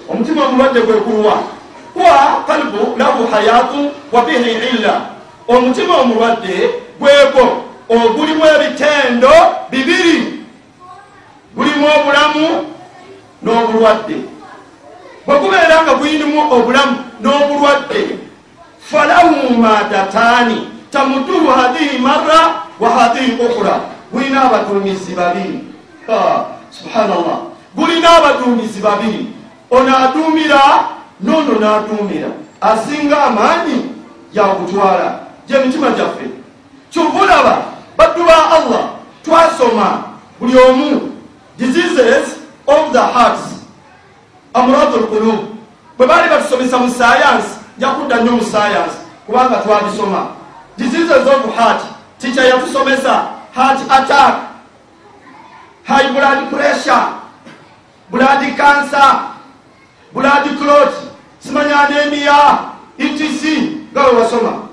Omutima 0.09 0.45
omulwadde 0.45 0.81
gwekulwa 0.81 1.33
kwa 1.93 2.43
kalbu 2.47 2.97
lahu 2.97 3.27
hayatu 3.31 3.91
wa 4.11 4.21
bihi 4.21 4.51
illa. 4.51 5.01
Omutima 5.47 5.97
omulwadde 5.97 6.69
gwego 6.99 7.63
ogulimu 7.89 8.43
ebitendo 8.45 9.31
bibiri. 9.71 10.43
Gulimu 11.55 11.87
obulamu 11.99 12.72
n'obulwadde. 13.43 14.17
Bwe 15.25 15.39
gubeera 15.39 15.83
nga 15.83 15.93
guyinimu 15.95 16.51
obulamu 16.51 16.97
n'obulwadde 17.21 18.19
falahu 18.79 19.53
madataani 19.57 20.67
tamuduru 20.91 21.47
hadhihi 21.47 21.97
marra 21.99 22.63
wa 22.79 22.89
hadhihi 22.89 23.31
ukhra 23.41 23.79
gulina 24.11 24.41
abaduumizi 24.43 25.15
babiri. 25.15 25.59
Subhanallah. 26.69 27.39
Gulina 27.75 28.09
abaduumizi 28.17 28.79
babiri. 28.81 29.27
Ono 29.71 29.97
aduumira 29.97 30.61
nono 31.21 31.59
n'aduumira. 31.59 32.27
Asinga 32.61 33.23
amaanyi 33.23 33.89
yakutwala 34.33 35.19
gyemitima 35.47 35.89
gyaffe. 35.89 36.25
Kyovulaba 36.91 37.63
baddu 37.97 38.23
ba 38.25 38.37
allah 38.51 38.83
twasoma 39.25 40.03
buli 40.39 40.57
omu 40.57 41.11
diseases 41.57 42.32
of 42.67 42.93
the 42.93 43.01
hearts. 43.01 43.41
Amuradu 44.53 44.97
lkulub 44.97 45.39
bwe 45.97 46.07
baali 46.07 46.29
batusomesa 46.29 46.77
mu 46.77 46.89
sayansi 46.89 47.49
njakudda 47.77 48.15
nnyo 48.15 48.31
mu 48.31 48.43
sayansi 48.43 48.97
kubanga 49.25 49.55
twabisoma 49.55 50.27
diseases 50.77 51.27
of 51.27 51.55
heart. 51.55 51.81
Tica 52.19 52.41
yatusomesa. 52.41 53.29
Heart 53.53 53.79
attack. 53.89 54.33
High 55.83 56.09
blood 56.13 56.49
pressure. 56.49 57.19
Blood 58.09 58.41
cancer. 58.57 59.09
Blood 60.13 60.45
clot. 60.57 60.93
Simanya 61.39 61.87
anemia. 61.87 62.71
Etc. 62.97 63.21
Nga 63.93 64.01
we 64.05 64.11
wasoma. 64.19 64.69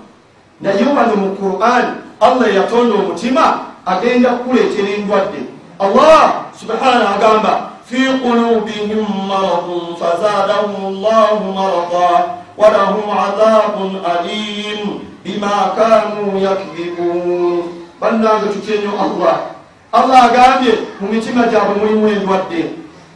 Naye 0.61 0.85
wano 0.85 1.17
mu 1.17 1.37
quran 1.37 2.05
allah 2.21 2.55
yatonda 2.55 2.95
omutima 2.95 3.73
agenda 3.87 4.31
kukuleetera 4.31 4.89
endwadde. 4.89 5.41
Allah 5.81 6.45
subhana 6.61 7.17
agamba 7.17 7.70
fi 7.91 8.07
qulubihim 8.23 9.03
maradun 9.27 9.99
fazadahum 9.99 11.03
llahu 11.03 11.53
marada 11.53 12.39
walahum 12.57 13.11
adhabun 13.11 13.99
alim 14.07 15.03
bima 15.25 15.75
kanu 15.75 16.39
yakdhibun 16.39 17.67
bannange 18.01 18.55
tutyenyo 18.55 18.95
allah 18.95 19.59
allah 19.93 20.31
agambye 20.31 20.79
mu 21.01 21.11
mitima 21.11 21.51
gyabwe 21.51 21.75
mulimu 21.83 22.09
endwadde 22.09 22.65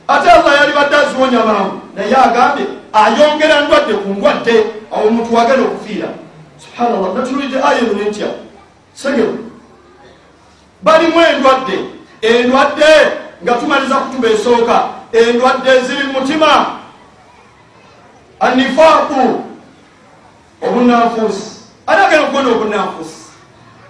ate 0.08 0.30
allah 0.30 0.52
yali 0.58 0.72
badde 0.74 0.96
aziwonya 0.96 1.44
mangu 1.44 1.78
naye 1.94 2.16
agambye 2.16 2.66
ayongera 2.92 3.60
ndwadde 3.60 3.94
ku 3.94 4.08
ndwadde 4.08 4.54
awo 4.92 5.06
omuntu 5.06 5.34
wagenda 5.34 5.62
okufiira 5.62 6.08
subhanallah 6.58 7.14
natulidde 7.14 7.62
aya 7.62 7.78
eno 7.78 7.92
nentya 7.92 8.26
segero 8.94 9.38
balimu 10.82 11.20
endwadde 11.20 11.76
endwadde 12.22 13.22
nga 13.44 13.52
tumaliza 13.54 13.94
kutuba 13.94 14.28
esooka 14.28 14.76
endwadde 15.12 15.70
eziri 15.70 16.04
mu 16.08 16.12
mutima. 16.20 16.66
Anifaaku 18.40 19.44
obunanfuusi 20.62 21.50
ani 21.86 22.00
agenda 22.02 22.24
okubona 22.24 22.48
obunanfuusi 22.50 23.20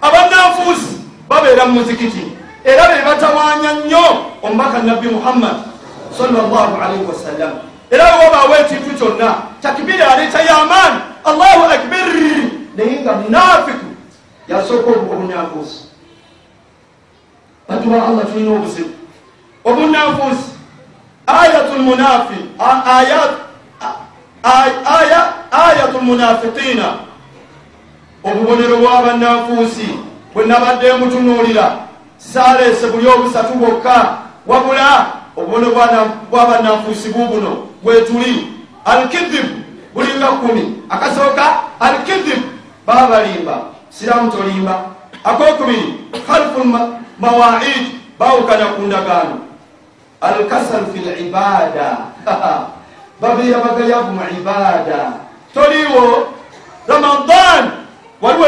abannanfuusi 0.01 0.93
babeera 1.29 1.65
mu 1.65 1.79
muzikiti 1.79 2.23
era 2.63 2.87
be 2.87 3.01
batawaanya 3.05 3.73
nnyo 3.73 4.05
omubaka 4.43 4.79
nabbi 4.83 5.07
muhammad 5.07 5.55
sallallahu 6.17 6.81
alaihi 6.81 7.05
wasallam 7.09 7.51
era 7.91 8.05
wobaawo 8.15 8.55
ekintu 8.55 8.91
kyonna 8.99 9.35
takibiri 9.61 10.01
aleeta 10.03 10.41
yamaani 10.41 10.99
allahu 11.23 11.63
akbar. 11.71 12.07
Naye 12.75 12.99
nga 13.01 13.13
munafiku 13.13 13.87
yasooka 14.47 14.89
obunanfuusi 14.91 15.79
bantu 17.69 17.89
ba 17.89 18.07
allah 18.07 18.25
tulina 18.25 18.51
obuzibu 18.51 18.93
obunanfuusi 19.65 20.49
ayatu 21.27 21.75
lmunafi 21.77 22.35
ayatu 25.51 25.97
lmunafiqiina 25.97 26.93
obubonero 28.23 28.77
bw'abannanfuusi 28.77 29.89
bwe 30.33 30.45
nabadde 30.45 30.93
mutunuulira. 30.93 31.75
Saalese 32.17 32.87
buli 32.87 33.07
obusatu 33.07 33.53
bwokka. 33.53 34.17
Wabula 34.47 35.05
obubonero 35.37 35.71
bw'abannanfuusi 36.31 37.09
bubuno 37.09 37.67
bwetuli 37.83 38.47
alkidibu 38.85 39.55
bulinga 39.93 40.27
kumi 40.27 40.75
akasooka 40.89 41.43
alkidibu 41.79 42.47
baba 42.85 43.07
balimba 43.07 43.57
siramu 43.89 44.31
tolimba. 44.31 44.81
Akokubiri 45.23 45.93
khalfu 46.27 46.65
mawaid 47.19 47.85
bawukana 48.19 48.65
ku 48.65 48.81
ndagaano 48.81 49.35
alkasalu 50.25 50.85
fi 50.93 50.99
libada 50.99 51.97
babeera 53.21 53.59
bagayavu 53.59 54.11
mu 54.11 54.21
ibada. 54.39 55.13
Toliwo 55.53 56.27
ramadan 56.87 57.71
wali 58.21 58.39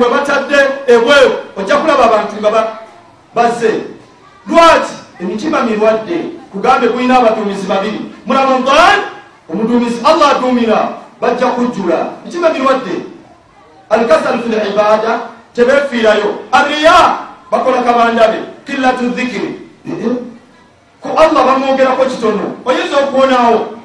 webatadde 0.00 0.58
ebweyo 0.86 1.30
ojja 1.56 1.76
kulaba 1.76 2.04
abantu 2.04 2.36
nga 2.40 2.50
bazze. 3.34 3.72
Lwaki? 4.46 4.94
Emitima 5.20 5.62
mirwadde. 5.62 6.18
Kugambe 6.52 6.88
kulina 6.88 7.18
abaduumizi 7.18 7.66
babiri. 7.66 8.00
Mu 8.26 8.32
ramadan 8.34 8.98
omuduumizi 9.50 10.00
allah 10.04 10.36
aduumira 10.36 10.88
bajja 11.20 11.46
kujjula. 11.46 12.06
Mitima 12.24 12.50
mirwadde. 12.50 13.02
Alkasalu 13.90 14.42
fi 14.42 14.48
libada 14.48 15.20
tebefiirayo 15.54 16.34
ariya 16.52 17.18
bakola 17.50 17.82
kabandabe 17.82 18.38
killatu 18.66 19.08
dhikiri 19.14 19.54
ku 21.04 21.12
allah 21.12 21.44
bamwogerako 21.44 22.08
kitono. 22.08 22.56
Oyinza 22.64 22.96
okuwonawo 22.96 23.76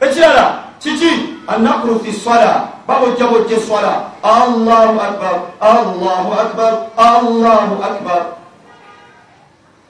ekirala 0.00 0.76
kiki? 0.78 1.40
Anakuru 1.48 2.00
fi 2.04 2.12
swala. 2.12 2.68
Babojja 2.86 3.26
bojja 3.26 3.56
eswala. 3.56 4.12
Allahu 4.22 5.00
akbar 5.00 5.34
allahu 5.60 6.30
akbar 6.36 6.72
allahu 6.96 7.74
akbar. 7.80 8.22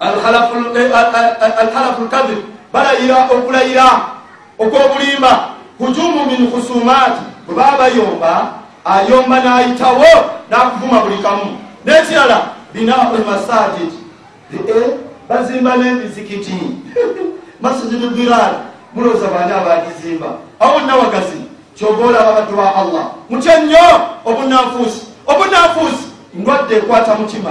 Alhalafu 0.01 2.03
lkadhib 2.07 2.39
balayira 2.73 3.27
okulayira 3.27 3.91
okwobulimba. 4.59 5.59
Hujumu 5.79 6.27
min 6.27 6.51
khusumaati 6.53 7.21
bwe 7.47 7.55
baba 7.57 7.79
bayomba 7.79 8.53
ayomba 8.85 9.41
n'ayitawo 9.41 10.13
n'akuvuma 10.51 11.03
buli 11.03 11.19
kamu. 11.19 11.59
N'ekirala 11.85 12.55
binau 12.73 13.17
lmasajid 13.17 13.91
bazimba 15.31 15.77
n'emizikiti. 15.77 16.59
Masjidu 17.63 18.11
dirar 18.11 18.53
mulooza 18.95 19.27
baani 19.27 19.53
abagizimba 19.53 20.27
awo 20.61 20.81
nawagazi 20.81 21.41
kyoba 21.79 22.07
olaba 22.07 22.33
baddu 22.33 22.57
ba 22.57 22.75
allah. 22.75 23.05
Mutya 23.31 23.61
nnyo 23.61 23.79
obunanfuusi 24.25 25.01
obunanfuusi 25.27 26.05
ndwadde 26.35 26.77
ekwata 26.77 27.15
mutima. 27.15 27.51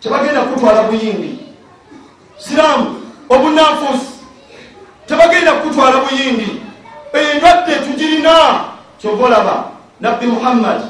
Tebagenda 0.00 0.40
kutwala 0.40 0.82
buyindi 0.82 1.38
siramu 2.38 3.00
obunanfuusi 3.28 4.06
tebagenda 5.06 5.52
kutwala 5.52 5.96
buyindi 5.96 6.62
endwadde 7.12 7.74
tugirina 7.76 8.60
kyoba 9.00 9.26
olaba. 9.26 9.64
Nabbi 10.00 10.26
muhammad 10.26 10.80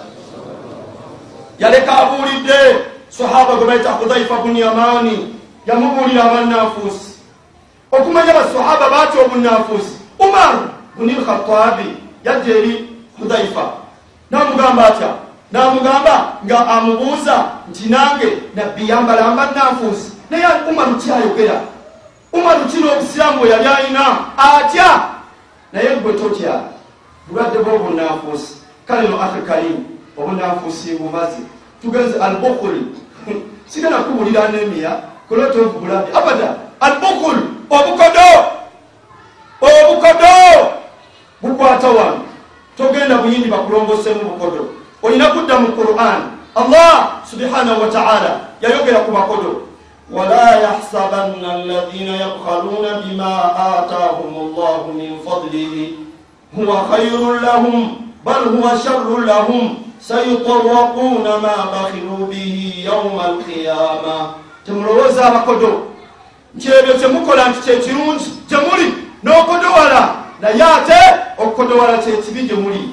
yaleka 1.59 1.93
abuulidde 1.99 2.77
sahaba 3.09 3.55
gwe 3.57 3.67
baita 3.67 3.91
hudhaifa 3.91 4.37
bunu 4.37 4.59
yamaani 4.59 5.34
yamubuulira 5.67 6.25
abannanfuusi 6.25 7.15
okumanya 7.93 8.33
basahaba 8.35 8.91
batya 8.91 9.21
obunafuusi 9.25 9.95
umaru 10.19 10.61
buni 10.97 11.13
lkhatabi 11.13 11.89
yajja 12.25 12.55
eri 12.59 12.89
hudhaifa 13.19 13.85
namugamba 14.31 14.87
atya? 14.87 15.15
Namugamba 15.53 16.39
nga 16.45 16.59
amubuuza 16.67 17.45
nti 17.71 17.89
nange 17.89 18.29
nabbi 18.55 18.89
yambalamba 18.89 19.51
nafuusi 19.55 20.13
naye 20.31 20.47
umaru 20.71 20.95
kyayogera 20.99 21.61
umaru 22.33 22.65
kino 22.65 22.93
obusiraamu 22.93 23.39
bwe 23.39 23.49
yali 23.51 23.67
alina? 23.67 24.05
Atya? 24.37 24.89
Naye 25.73 25.97
gwe 26.03 26.13
totya. 26.13 26.61
Bulwadde 27.29 27.59
bwobunafuusi 27.59 28.55
kale 28.87 29.09
no 29.09 29.23
ahi 29.23 29.43
karimu 29.47 29.85
obunafuusi 30.19 30.97
bumazi 30.99 31.43
tugenze 31.83 32.19
albukuli 32.19 32.87
sigenda 33.71 33.99
kubulira 33.99 34.45
anemiya 34.45 35.01
of 35.31 35.81
blood 35.81 36.07
abada 36.13 36.59
albukul. 36.81 37.37
Obukodo. 37.71 38.31
Obukodo. 39.61 40.37
Bukwata 41.43 41.89
wano 41.89 42.25
togenda 42.77 43.19
buyindi 43.19 43.49
bakulongosemu 43.49 44.21
bukodo 44.21 44.69
olina 45.03 45.27
kudda 45.31 45.59
mu 45.61 45.69
quran. 45.77 46.21
Allah 46.55 47.21
subhanahu 47.31 47.83
wataala 47.83 48.41
yayogera 48.61 49.05
ku 49.05 49.13
bakodo 49.13 49.69
wala 50.11 50.57
yahsabanna 50.61 51.53
alladhina 51.53 52.17
yabkhaluna 52.17 53.05
bima 53.05 53.35
atahum 53.55 54.57
llahu 54.57 54.93
min 54.93 55.21
fadlihi. 55.21 55.99
Huwa 56.57 56.89
khairun 56.89 57.43
lahum 57.43 58.09
bal 58.25 58.45
huwa 58.49 58.79
sharrun 58.79 59.27
lahum. 59.27 59.77
Sayutaraquna 60.01 61.41
ma 61.41 61.57
bakhilu 61.73 62.29
bihi 62.29 62.85
yauma 62.85 63.25
alqiyama 63.37 64.44
temulowooza 64.67 65.25
abakodo. 65.25 65.87
Nti 66.55 66.69
ebyo 66.69 66.95
kyemukola 66.95 67.49
nti 67.49 67.61
kyekirungi 67.61 68.25
gyemuli 68.49 68.95
n'okodowala 69.25 70.15
naye 70.41 70.63
ate 70.63 71.01
okukodowala 71.39 71.99
kyekibi 71.99 72.43
gye 72.43 72.55
muli. 72.55 72.89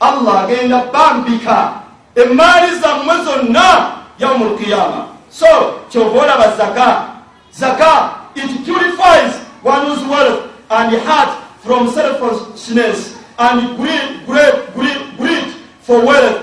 Allah 0.00 0.44
agenda 0.44 0.82
bambika 0.92 1.72
emaali 2.14 2.78
zammwe 2.80 3.14
zonna 3.24 3.92
yaumu 4.18 4.44
lqiyama 4.44 5.06
so 5.30 5.46
kyova 5.90 6.20
olaba 6.20 6.56
zaka. 6.56 7.04
Zaka 7.52 8.10
it 8.34 8.64
purifies 8.64 9.40
one's 9.62 10.02
wealth 10.08 10.40
and 10.70 10.96
heart 11.06 11.30
from 11.64 11.88
selfishness 11.88 13.16
and 13.38 13.76
greed, 13.76 14.26
greed, 14.26 14.54
greed, 14.74 15.16
greed 15.18 15.44
for 15.82 16.04
wealth. 16.04 16.40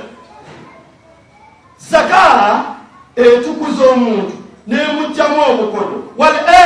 Zaka 1.77 2.63
etukuza 3.15 3.85
omuntu 3.89 4.38
nemugjamu 4.69 5.37
obukodo. 5.51 5.97
Wal 6.17 6.35
e 6.35 6.65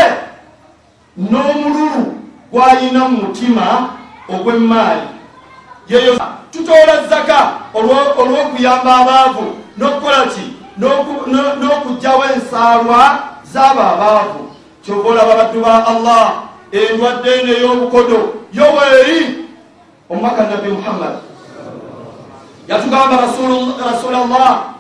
n'omululu 1.18 2.04
gwalina 2.52 3.02
mu 3.10 3.18
mutima 3.24 3.90
ogw'emaali 4.30 5.08
yeyo 5.90 6.14
tutoola 6.52 6.96
zaka 7.10 7.40
olw'okuyamba 7.74 8.92
abaavu 9.02 9.46
n'okukola 9.78 10.22
ki? 10.34 10.46
N'okugjawo 10.80 12.24
ensaalwa 12.34 13.02
z'abo 13.52 13.82
abaavu. 13.94 14.42
Kyova 14.84 15.10
olaba 15.10 15.34
baddu 15.36 15.60
ba 15.62 15.86
allah 15.88 16.26
endwadde 16.72 17.30
eno 17.40 17.52
ey'obukodo 17.54 18.20
yoweeri 18.54 19.48
omubaka 20.10 20.44
nabbi 20.50 20.70
muhammad. 20.70 21.16
Yatugamba 22.68 23.16
rasulallah 23.86 24.73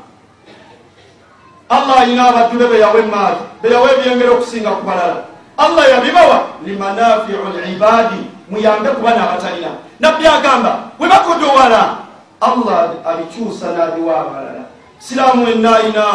allah 1.74 1.96
alina 2.02 2.30
abaddu 2.30 2.58
be 2.58 2.66
beyawa 2.68 3.00
emaali 3.00 3.42
beyawa 3.62 3.88
ebyengera 3.94 4.32
okusinga 4.32 4.72
ku 4.78 4.84
balala. 4.86 5.26
Allah 5.58 5.84
yabibawa 5.90 6.38
limanafiu 6.66 7.38
libadi 7.66 8.22
muyambe 8.50 8.90
kuba 8.90 9.12
n'abatalina 9.14 9.72
nabbi 10.00 10.28
agamba 10.28 10.94
bwe 10.98 11.08
bakodowala 11.10 11.98
allah 12.42 12.94
abikyusa 13.06 13.74
n'abiwa 13.74 14.14
abalala. 14.22 14.64
Siraamu 15.00 15.48
ennaayina 15.48 16.06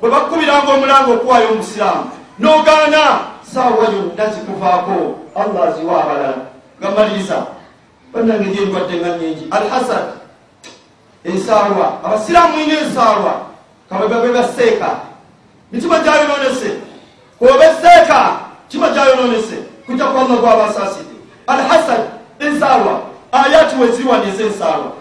bwe 0.00 0.10
bakubiranga 0.10 0.72
omulango 0.72 1.10
okuwayo 1.14 1.48
omusiraamu. 1.52 2.10
N'ogaana 2.38 3.02
saawa 3.42 3.84
yonna 3.94 4.24
zikuvaako 4.32 4.98
allah 5.34 5.60
aziwa 5.68 5.94
abalala. 6.02 6.42
Ngamaliriza 6.80 7.38
bannange 8.14 8.50
gyendwadde 8.50 8.94
nga 8.98 9.10
nyingi 9.18 9.44
alhasad 9.50 10.06
ensaalwa 11.24 11.98
abasiraamu 12.04 12.60
ina 12.60 12.74
ensaalwa 12.80 13.34
kabegabe 13.88 14.28
baseeka 14.32 14.90
mitima 15.72 15.98
gyayononese 15.98 16.70
kobe 17.38 17.66
seeka 17.82 18.36
kima 18.68 18.88
gyayononese 18.90 19.56
kujja 19.86 20.04
ku 20.04 20.18
allah 20.18 20.38
gwabasaside 20.40 21.14
alhasad 21.46 22.00
ensaalwa 22.38 23.00
ayati 23.32 23.76
weziriwaniza 23.80 24.44
ensaalwa 24.44 24.92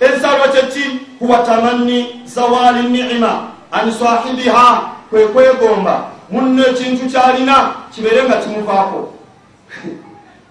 ensaalwa 0.00 0.48
kyeki 0.48 1.00
huwa 1.18 1.38
tamanni 1.38 2.22
zawali 2.24 2.88
niima. 2.88 3.56
An 3.72 3.92
sahibiha 3.92 4.82
kwe 5.10 5.26
kwegomba 5.28 6.04
munno 6.30 6.66
ekintu 6.66 7.06
kyalina 7.06 7.74
kibeere 7.94 8.22
nga 8.24 8.36
kimuvaako 8.36 9.12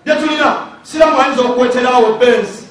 byetulina 0.05 0.55
siramu 0.87 1.21
ayinza 1.21 1.41
okweterawo 1.41 2.13
bensi 2.19 2.63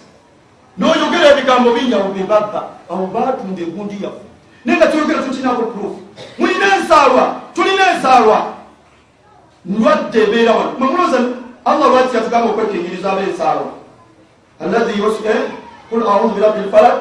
noyogera 0.78 1.30
ebigambo 1.32 1.70
bingi 1.74 1.94
abo 1.94 2.08
bebabba 2.16 2.60
abo 2.90 3.06
batunda 3.06 3.62
egundi 3.62 3.96
yaffe 4.04 4.23
naye 4.64 4.78
nga 4.78 4.86
tuyogera 4.86 5.22
tukinako 5.22 5.62
proof. 5.62 5.92
Mulina 6.38 6.76
ensaalwa 6.76 7.40
tulina 7.54 7.94
ensaalwa. 7.94 8.38
Ndwadde 9.66 10.22
ebeera 10.22 10.52
wano. 10.52 10.72
Mwemuloza 10.78 11.18
allah 11.64 11.88
lwaki 11.88 12.16
yatugamba 12.16 12.50
okwekenyeriza 12.50 13.12
ab'ensaalwa? 13.12 13.70
Allahi 14.60 15.02
qul 15.90 16.02
audu 16.02 16.34
birabbi 16.34 16.68
lfalak 16.68 16.94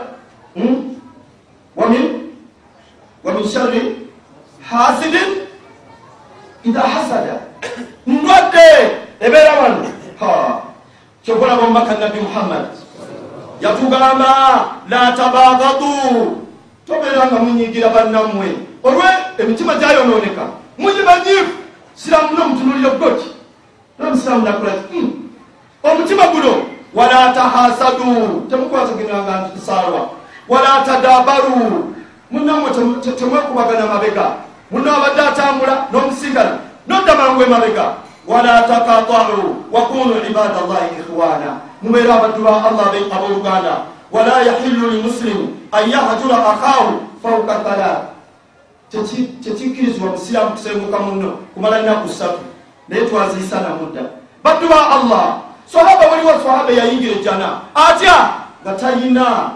wamin 1.76 2.30
wamin 3.24 3.48
sharri? 3.48 4.08
Hasidin? 4.70 5.48
Idha 6.64 6.82
hasada. 6.82 7.36
Ndwadde 8.08 8.68
ebeera 9.20 9.54
wano. 9.60 9.88
Kyokolaba 11.24 11.64
omubaka 11.64 11.96
nabbi 12.00 12.20
muhammad. 12.20 12.66
Yatugamba 13.62 14.76
la 14.90 15.12
tabagadu 15.12 16.44
tobeeranga 16.88 17.36
munyigira 17.40 17.90
bannammwe. 17.90 18.48
Olwe 18.84 19.06
emitima 19.38 19.76
gyayononeka 19.76 20.44
munyibanyifu 20.78 21.54
siramu 21.96 22.38
nomutunulira 22.38 22.90
goti 22.90 23.28
nomusiramu 24.00 24.46
nakolaki 24.46 25.02
omutima 25.84 26.28
guno 26.28 26.54
wala 26.94 27.34
tahasadu. 27.34 28.46
Temukwatagiranga 28.50 29.50
nsaalwa 29.56 30.10
wala 30.48 30.84
tadabaru 30.86 31.96
munamwe 32.32 32.70
temwekubagana 33.18 33.86
mabega. 33.86 34.26
Muno 34.72 34.92
abadde 34.96 35.22
atambula 35.22 35.88
n'omusigala 35.92 36.60
nodda 36.88 37.16
mangu 37.16 37.44
emabega 37.44 37.86
wala 38.28 38.62
takatau. 38.62 39.56
Wakunu 39.72 40.16
ibada 40.30 40.62
llahi 40.68 41.00
ikhwana. 41.00 41.62
Mubeera 41.82 42.16
abaddu 42.16 42.44
ba 42.44 42.50
allah 42.50 42.92
abooluganda 43.12 43.93
wala 44.14 44.42
yahillu 44.42 44.90
limuslimu 44.92 45.58
an 45.72 45.90
yahjura 45.90 46.38
akhahu 46.38 47.02
fauka 47.24 47.60
thalat 47.66 48.14
tekikkirizibwa 49.42 50.12
musiraamu 50.12 50.52
kusenguka 50.52 51.00
muno 51.00 51.32
kumala 51.54 51.82
nnaku 51.82 52.10
ssatu 52.10 52.40
naye 52.88 53.06
twaziisa 53.06 53.62
namudda 53.62 54.02
baddu 54.44 54.70
ba 54.70 54.90
allah 54.90 55.38
sahaba 55.66 56.08
waliwo 56.08 56.32
sahaba 56.44 56.72
yayingira 56.72 57.12
ejjana 57.12 57.62
atya 57.76 58.30
nga 58.62 58.74
talina 58.74 59.52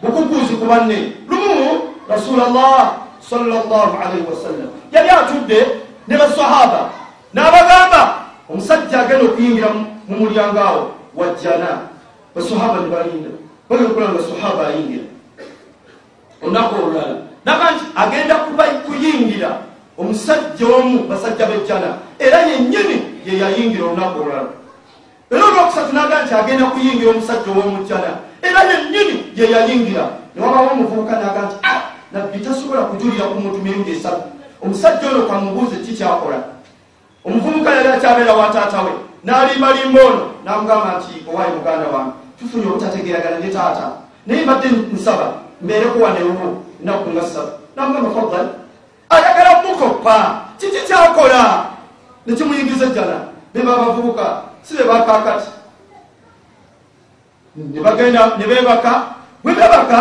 bukukuuzi 0.00 0.56
ku 0.56 0.64
banne 0.64 1.12
lumu 1.28 1.92
rasulllah 2.08 2.98
sallallahu 3.22 3.94
alaihi 4.02 4.26
wasallam. 4.26 4.68
Yali 4.92 5.08
atudde 5.10 5.60
ne 6.08 6.16
basahaba 6.18 6.90
n'abagamba 7.34 8.02
omusajja 8.50 9.00
agenda 9.00 9.24
okuyingira 9.30 9.68
mu 10.08 10.16
mulyango 10.16 10.58
awo 10.58 10.82
wajjana 11.14 11.92
basahaba 12.34 12.82
ne 12.82 12.88
balinda 12.90 13.30
bagenda 13.72 13.90
okulaba 13.90 14.12
nga 14.12 14.22
sahaba 14.22 14.66
ayingira 14.68 15.04
olunaku 16.42 16.74
olulala 16.74 17.16
naga 17.44 17.70
nti 17.70 17.84
agenda 17.96 18.34
kuyingira? 18.84 19.50
Omusajja 19.98 20.66
omu 20.66 21.04
basajja 21.04 21.46
bejjana. 21.46 21.98
Era 22.18 22.38
yennyini 22.48 23.22
ye 23.26 23.38
yayingira 23.38 23.84
olunaku 23.84 24.20
olulala 24.20 24.48
era 25.30 25.44
olwokusatu 25.44 25.94
naga 25.94 26.24
nti 26.24 26.34
agenda 26.34 26.64
kuyingira 26.66 27.10
omusajja 27.10 27.48
ow'omujjana 27.52 28.10
era 28.42 28.60
yennyini 28.62 29.32
ye 29.36 29.50
yayingira. 29.50 30.08
Newabawo 30.34 30.68
omuvubuka 30.72 31.12
naga 31.12 31.42
nti 31.42 31.56
nabbi 32.12 32.38
tasobola 32.38 32.82
kujulira 32.82 33.24
ku 33.24 33.40
muntu 33.40 33.58
mirundi 33.58 33.92
esatu. 33.92 34.22
Omusajja 34.62 35.08
ono 35.08 35.26
kamubuuze 35.26 35.76
kikyakola 35.76 36.38
omuvubuka 37.24 37.70
yali 37.70 37.88
akyabeera 37.88 38.34
wa 38.34 38.48
taata 38.52 38.82
we. 38.82 38.92
N'alimbalimba 39.24 40.00
ono 40.04 40.24
namugamba 40.44 40.98
nti 40.98 41.24
owaayi 41.30 41.52
muganda 41.56 41.88
wange 41.88 42.21
tufunye 42.42 42.66
obutategeragana 42.66 43.38
ne 43.38 43.48
taata 43.48 43.86
naye 44.26 44.42
mbadde 44.42 44.68
nsaba 44.92 45.26
mbeereko 45.62 45.98
wanewo 45.98 46.62
enaku 46.82 47.10
nga 47.10 47.22
ssatu 47.22 47.52
namugamba 47.76 48.10
fadal 48.10 48.46
ayagala 49.10 49.62
mukoppa 49.62 50.16
kiki 50.58 50.80
kyakola 50.86 51.66
nekimuyingiza 52.26 52.86
ejjana 52.86 53.16
beba 53.54 53.74
abavubuka 53.74 54.42
si 54.62 54.74
bebakakati 54.76 55.50
nebagenda 57.56 58.36
nebebaka 58.38 58.92
bwebebaka 59.44 59.98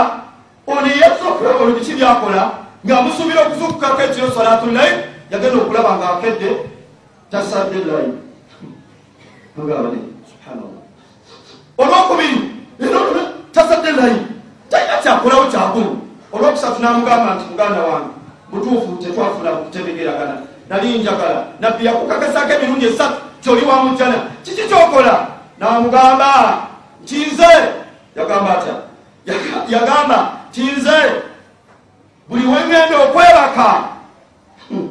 ono 0.68 0.88
yeyazza 0.88 1.26
okulaba 1.30 1.60
olwo 1.60 1.76
biki 1.78 1.94
byakola 1.98 2.42
ngaamusuubira 2.86 3.42
okuzukukako 3.42 4.02
ekiro 4.02 4.32
salatulayi 4.32 4.94
yagenda 5.32 5.58
okulaba 5.62 5.98
ngaakedde 5.98 6.50
tasadde 7.32 7.80
layi 7.88 8.12
agabane 9.60 10.00
subhanallah 10.30 10.81
olwokubiri 11.82 12.38
tasadde 13.52 13.92
layi 13.92 14.18
talina 14.70 14.98
kyakolawo 15.04 15.46
kyakulu. 15.46 15.98
Olwokusatu 16.34 16.82
namugamba 16.82 17.36
nti 17.36 17.46
muganda 17.52 17.82
wange 17.84 18.08
butuufu 18.52 18.96
tetwafuna 19.04 19.52
kutebegeragana. 19.52 20.38
Nali 20.70 20.98
njagala. 21.00 21.46
Nabbi 21.60 21.86
yakukakasako 21.86 22.54
emirundi 22.54 22.86
esatu 22.86 23.22
kyoli 23.44 23.66
wamujjana 23.66 24.16
kiki 24.44 24.62
kyokola? 24.68 25.28
Namugamba 25.60 26.58
nkinze. 27.04 27.52
Yagamba 28.16 28.58
atya? 28.58 28.74
Yagamba 29.70 30.32
kinze 30.52 30.98
buli 32.30 32.48
wengenda 32.48 32.98
okwebaka. 33.04 33.84
Hmm, 34.70 34.90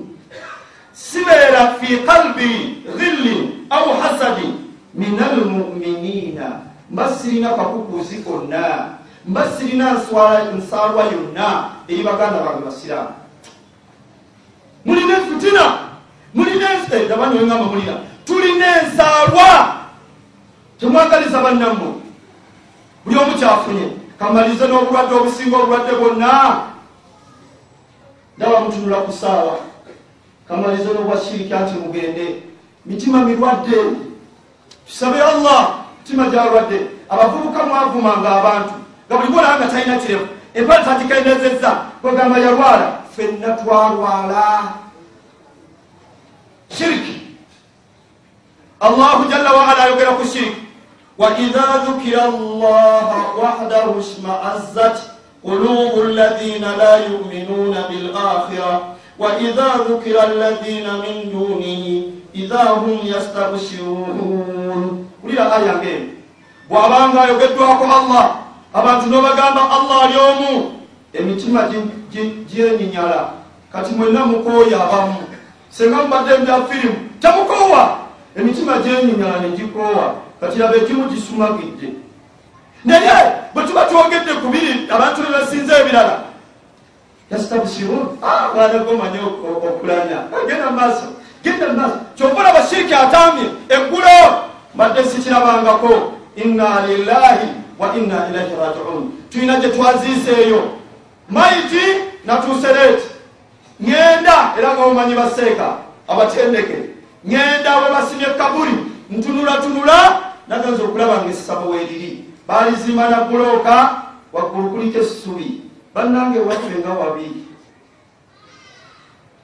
sibeera 0.92 1.74
fi 1.80 1.96
qalbi 1.96 2.82
dhilli 2.96 3.50
au 3.70 3.92
hasadi 4.00 4.54
min 4.94 5.18
almuminina 5.22 6.69
mba 6.90 7.08
sirina 7.08 7.54
kakukuzi 7.54 8.16
konna. 8.16 8.88
Mba 9.26 9.50
sirina 9.50 9.92
nsaalwa 10.56 11.04
yonna 11.04 11.70
eri 11.88 12.02
baganda 12.02 12.40
bange 12.40 12.64
basiraamu. 12.64 13.08
Mulina 14.84 15.16
fitina 15.16 15.78
mulina 16.34 16.68
dabaniwengamba 17.08 17.64
mulina. 17.64 17.96
Tulina 18.24 18.82
ensaalwa. 18.82 19.74
Temwagaliza 20.80 21.42
bannammwe. 21.42 21.94
Buli 23.04 23.18
omu 23.18 23.34
kyafunye 23.38 23.92
kamalize 24.18 24.68
n'obulwadde 24.68 25.14
obusinga 25.14 25.56
obulwadde 25.56 25.92
bwonna. 25.92 26.60
Ndaba 28.36 28.60
mutunula 28.60 28.96
ku 28.96 29.12
saawa 29.12 29.58
kamalize 30.48 30.88
n'obwashirika 30.92 31.60
nti 31.60 31.74
mugende. 31.74 32.42
Mitima 32.86 33.24
mirwadde. 33.24 33.76
Tusabe 34.86 35.22
allah 35.22 35.79
mitima 36.10 36.28
gyalwadde 36.30 36.80
abavubuka 37.08 37.62
mwavumanga 37.66 38.28
abantu 38.38 38.74
nga 39.06 39.14
buli 39.16 39.28
gwolaba 39.32 39.56
nga 39.58 39.66
talina 39.70 39.96
kirevu 39.98 40.26
empale 40.54 40.84
tatikainezezza 40.84 41.70
kwegamba 42.02 42.38
yalwala 42.38 42.92
fenna 43.16 43.48
twalwala. 43.56 44.62
Shiriki 46.78 47.20
allahu 48.80 49.28
jalla 49.30 49.52
waala 49.52 49.82
ayogera 49.84 50.10
ku 50.18 50.24
shiriki 50.26 50.62
waidha 51.18 51.84
dhukira 51.86 52.22
allaha 52.22 53.18
wahdahu 53.42 54.02
shmaazzat 54.02 54.98
qulubu 55.42 56.02
alladhina 56.02 56.76
la 56.76 56.96
yuminuna 57.06 57.86
bilakhira 57.88 58.80
waidha 59.18 59.78
dhukira 59.88 60.22
alladhina 60.22 60.92
min 60.98 61.30
dunihi 61.32 62.12
idha 62.34 62.64
hum 62.64 62.98
yastabshirun 63.06 64.99
ulira 65.30 65.52
aya 65.56 65.74
ngeno 65.78 66.06
bwabanga 66.68 67.22
ayogeddwako 67.22 67.84
allah. 67.84 68.30
Abantu 68.74 69.06
nobagamba 69.06 69.70
allah 69.70 70.04
ali 70.04 70.14
omu 70.18 70.72
emitima 71.12 71.68
gyenyinyala 72.50 73.30
kati 73.72 73.94
mwenna 73.94 74.26
mukooya 74.26 74.84
abamu 74.84 75.14
senga 75.70 75.96
mubadde 75.96 76.36
bya 76.36 76.62
firimu 76.62 76.94
temukoowa 77.20 77.96
emitima 78.36 78.78
gyenyinyala 78.78 79.38
negikoowa 79.40 80.14
katirabe 80.40 80.76
ekimu 80.78 81.04
gisumagidde 81.08 81.88
naye 82.84 83.32
bwe 83.54 83.64
tuba 83.64 83.84
twogedde 83.84 84.32
kubiri 84.34 84.86
abantu 84.90 85.22
nebasinza 85.22 85.78
ebirala 85.78 86.20
yastabsirun 87.30 88.06
banagomanyi 88.56 89.18
okulanya 89.66 90.18
genda 90.46 90.70
mumaaso 90.70 91.06
genda 91.42 91.68
mumaaso 91.68 91.96
kyokola 92.16 92.52
bashiriki 92.52 92.94
atambye 92.94 93.44
eggulo 93.68 94.49
mbadde 94.74 95.04
sikirabangako 95.04 96.12
inna 96.36 96.86
lillahi 96.86 97.48
wa 97.78 97.96
inna 97.96 98.28
ilaihi 98.28 98.54
rajiun. 98.60 99.12
Tulina 99.30 99.56
gye 99.56 99.68
twaziiseeyo 99.68 100.70
maiti 101.28 101.84
natuusereeti 102.24 103.08
ŋenda 103.82 104.54
era 104.58 104.74
nga 104.74 104.86
mumanyi 104.86 105.14
baseeka 105.14 105.76
abatendeke. 106.08 106.76
Ŋenda 107.26 107.76
we 107.78 107.90
basimye 107.90 108.26
kabuli. 108.38 108.74
Ntunulatunula 109.10 110.20
naganza 110.48 110.82
okulaba 110.82 111.22
nga 111.22 111.30
essabo 111.30 111.70
weeriri 111.70 112.24
balizimba 112.48 113.08
na 113.08 113.20
bulooka 113.20 114.02
waggulu 114.32 114.70
kuliko 114.70 114.98
essubi. 114.98 115.60
Bannange 115.94 116.38
waffe 116.38 116.78
nga 116.78 116.92
wabi. 116.92 117.46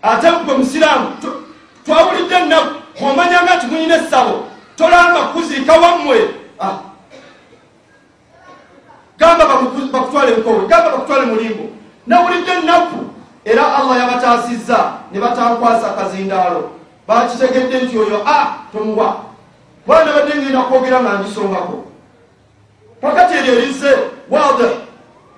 Ate 0.03 0.27
gwe 0.45 0.57
musiraamu 0.57 1.09
twawulidde 1.85 2.35
ennaku 2.35 2.75
bwomanyanga 3.01 3.57
nti 3.57 3.67
muyina 3.67 3.97
essabo 3.97 4.45
tolamba 4.77 5.21
kuziika 5.23 5.73
wammwe. 5.73 6.29
Ah. 6.61 6.73
gamba 9.19 9.47
bakutwale 9.93 10.37
mukowe 10.37 10.67
gamba 10.67 10.91
bakutwale 10.91 11.27
mulimbo. 11.27 11.63
Nawulidde 12.07 12.53
ennaku 12.53 12.97
era 13.45 13.77
allah 13.77 13.99
yabataasizza 13.99 14.93
ne 15.13 15.21
batankwasa 15.21 15.91
kazindaalo 15.91 16.71
bakitegedde 17.09 17.81
nti 17.81 17.99
oyo 17.99 18.23
a 18.27 18.31
ah, 18.41 18.47
tomuwa. 18.73 19.17
Bwana 19.87 20.13
badde 20.13 20.35
ngenda 20.41 20.63
kwogera 20.63 21.01
nga 21.01 21.19
ndisongako 21.19 21.85
pakati 23.01 23.35
eryo 23.35 23.55
erize 23.55 23.97
wadih 24.31 24.71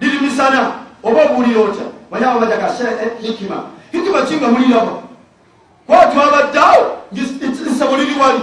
liri 0.01 0.19
misana 0.21 0.73
oba 1.03 1.23
obuulira 1.25 1.61
otya? 1.61 1.85
Manyaba 2.11 2.41
bajaga 2.41 2.67
eh, 2.67 3.11
hikima. 3.21 3.63
Hikima 3.93 4.23
kinga 4.23 4.49
muliraba 4.49 4.93
kwatyo 5.87 6.23
abaddeawo 6.23 6.97
nsabo 7.73 7.97
liri 7.97 8.21
wali 8.21 8.41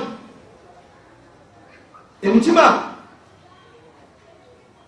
emitima 2.26 2.84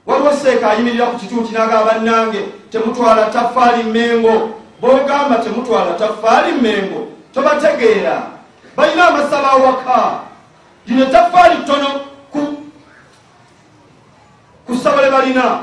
waliwo 0.05 0.33
seeka 0.33 0.69
ayimirira 0.71 1.05
ku 1.05 1.19
kituuti 1.19 1.53
nagamba 1.53 1.85
bannange 1.93 2.39
temutwala 2.71 3.25
tafaali 3.25 3.83
mengo 3.83 4.49
bogamba 4.81 5.35
temutwala 5.35 5.93
tafaali 5.93 6.51
mengo 6.61 7.07
tobategeera. 7.33 8.21
Balina 8.75 9.07
amasaba 9.07 9.51
awaka. 9.51 10.19
Lino 10.87 11.05
tafaali 11.05 11.55
tono 11.65 11.87
ku 14.65 14.75
ssabale 14.75 15.11
balina. 15.11 15.59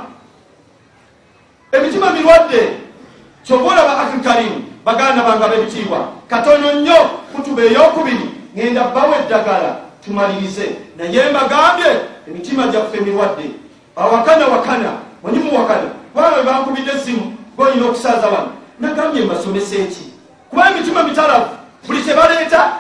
Emitima 1.72 2.10
mirwadde 2.10 2.72
kyova 3.44 3.72
olaba 3.72 3.98
akikarimu 3.98 4.64
baganda 4.84 5.22
bange 5.22 5.44
ab'ebitiibwa. 5.44 6.08
Katono 6.28 6.72
nnyo 6.72 6.96
kutuba 7.32 7.62
eyokubiri 7.62 8.30
ngenda 8.56 8.84
bawa 8.84 9.18
eddagala 9.18 9.83
tumalirize 10.04 10.76
naye 10.96 11.30
mbagambye 11.30 12.00
emitima 12.28 12.66
gyaffe 12.66 13.00
mirwadde. 13.00 13.50
Awakana 13.96 14.46
wakana 14.46 14.92
wanyimu 15.22 15.58
wakana. 15.58 15.90
Kubanga 16.12 16.36
webankubidde 16.36 16.90
esimu 16.92 17.36
goyina 17.56 17.86
okusaaza 17.86 18.26
wano 18.26 18.48
nagambye 18.80 19.24
mbasomesa 19.24 19.76
eki? 19.76 20.12
Kuba 20.50 20.70
emitima 20.70 21.02
mitalafu 21.02 21.50
buli 21.86 22.02
kyebaleeta 22.02 22.72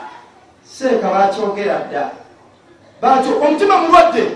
seeka 0.64 1.10
bakyogera 1.10 1.78
dda. 1.78 2.10
Omutima 3.46 3.78
mulwadde. 3.78 4.30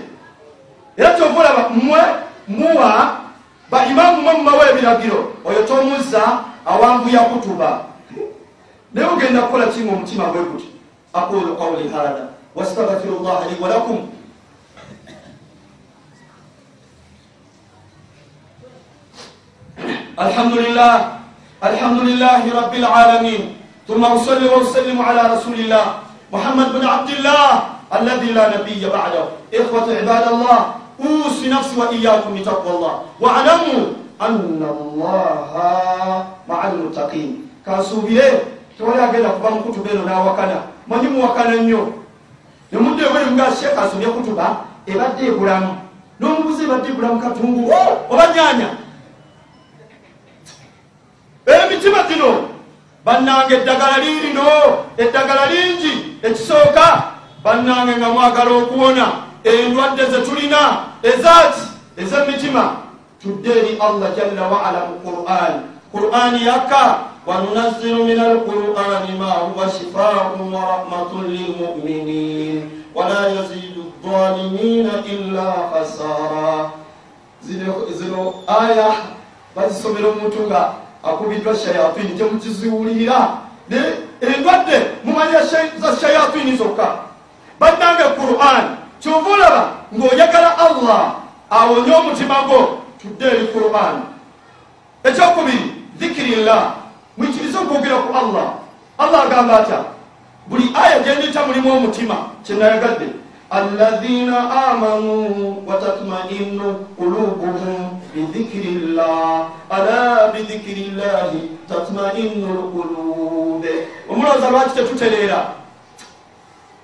Era 0.97 1.11
kyova 1.13 1.39
olaba 1.39 1.69
mmwe 1.69 1.99
muwa 2.47 3.17
baimamu 3.71 4.21
mwe 4.21 4.33
mumawa 4.33 4.69
ebiragiro 4.69 5.33
oyo 5.45 5.63
tomuzza 5.63 6.39
awanvuya 6.65 7.19
kutuba. 7.19 7.79
Naye 8.93 9.07
ogenda 9.07 9.41
kukola 9.41 9.67
kinga 9.67 9.91
omutima 9.91 10.25
bwe 10.25 10.41
guti? 10.41 10.69
Aqulu 11.13 11.55
qawli 11.55 11.89
hada 11.89 12.27
واستغفر 12.59 13.09
الله 13.09 13.39
لي 13.47 13.55
ولكم 13.63 13.97
الحمد 20.19 20.53
لله 20.53 20.95
الحمد 21.63 21.99
لله 21.99 22.41
رب 22.61 22.73
العالمين 22.75 23.41
ثم 23.87 24.03
أصلي 24.05 24.45
وأسلم 24.49 24.97
على 25.01 25.21
رسول 25.33 25.53
الله 25.59 25.85
محمد 26.33 26.67
بن 26.75 26.83
عبد 26.87 27.09
الله 27.09 27.47
الذي 27.95 28.29
لا 28.35 28.45
نبي 28.59 28.83
بعده 28.89 29.23
إخوة 29.55 29.87
عباد 29.97 30.25
الله 30.27 30.59
أوصي 30.99 31.47
نفسي 31.49 31.75
وإياكم 31.79 32.35
بتقوى 32.35 32.71
الله 32.75 32.93
واعلموا 33.19 33.81
أن 34.21 34.59
الله 34.75 36.25
مع 36.49 36.59
المتقين 36.67 37.29
كاسوبيه 37.65 38.43
تولا 38.79 39.11
genda 39.11 39.29
kuba 39.35 39.49
mukutu 39.51 39.79
beeno 39.83 40.03
n'awakana. 40.07 40.63
Manyi 40.87 41.07
muwakana 41.07 41.55
nnyo. 41.55 41.98
Nga 43.31 43.55
sheeka 43.55 43.81
asomye 43.81 44.07
kutuba 44.07 44.45
ebadde 44.85 45.25
ebulamu 45.27 45.77
n'omubuzi 46.19 46.63
ebadde 46.63 46.87
ebulamu 46.89 47.21
katungu 47.21 47.73
oba 48.09 48.25
nyanya 48.33 48.69
emitima 51.45 52.03
gino 52.03 52.49
bannanga 53.05 53.55
eddagala 53.55 53.97
liirino 53.97 54.47
eddagala 54.97 55.45
lingi 55.45 56.19
ekisooka 56.23 57.03
bannange 57.43 57.95
nga 57.97 58.09
mwagala 58.09 58.51
okuwona 58.51 59.05
endwadde 59.43 60.05
ze 60.05 60.19
tulina 60.21 60.61
ezaaki 61.03 61.61
ez'emitima 61.97 62.63
tudde 63.21 63.49
eri 63.49 63.77
allah 63.79 64.11
jalla 64.15 64.43
waala 64.47 64.79
mu 64.89 64.95
qur'ani 65.03 65.59
qur'ani 65.91 66.45
yakka 66.45 66.83
wanunazzilu 67.25 68.03
min 68.03 68.19
alqur'ani 68.19 69.15
ma 69.19 69.31
huwa 69.47 69.71
shifaun 69.71 70.53
wa 70.53 70.61
rahmatun 70.61 71.31
lilmuminin 71.31 72.78
wala 72.95 73.27
yazidu 73.27 73.93
dhalimina 74.03 75.03
illa 75.05 75.53
khasara 75.73 76.71
zino 77.97 78.33
aya 78.47 78.95
bazisomera 79.55 80.07
omuntu 80.07 80.47
nga 80.47 80.73
akubiddwa 81.03 81.55
shayatini 81.55 82.17
temukiziwulira 82.17 83.27
endwadde 84.21 84.77
mumanya 85.03 85.41
za 85.79 85.97
shayatini 86.01 86.57
zokka. 86.57 86.95
Bannange 87.59 88.03
quran 88.15 88.77
kyova 88.99 89.29
olaba 89.29 89.63
ng'oyagala 89.93 90.57
allah 90.57 91.15
awonye 91.49 91.95
omutima 91.95 92.43
gwo 92.47 92.81
tudde 93.01 93.25
eri 93.25 93.47
quran. 93.47 94.01
Ekyokubiri 95.03 95.73
dhikirillah 95.97 96.73
mwikirize 97.17 97.57
okwogera 97.57 97.97
ku 97.97 98.13
allah. 98.17 98.47
Allah 98.97 99.23
agamba 99.23 99.59
atya 99.59 99.83
buli 100.47 100.71
aya 100.75 100.99
gyendita 100.99 101.45
mulimu 101.45 101.71
omutima 101.73 102.28
kinayagadde 102.45 103.07
alladhina 103.49 104.37
amanu 104.69 105.63
watatmainu 105.67 106.85
qulubuhum 106.97 108.01
bidhikiri 108.13 108.73
llah 108.95 109.49
ala 109.69 110.31
bidhikiri 110.33 110.91
llahi 110.97 111.41
tatmainu 111.69 112.47
lqulube 112.59 113.87
omulowooza 114.09 114.49
lwaki 114.49 114.69
tetutereera 114.75 115.45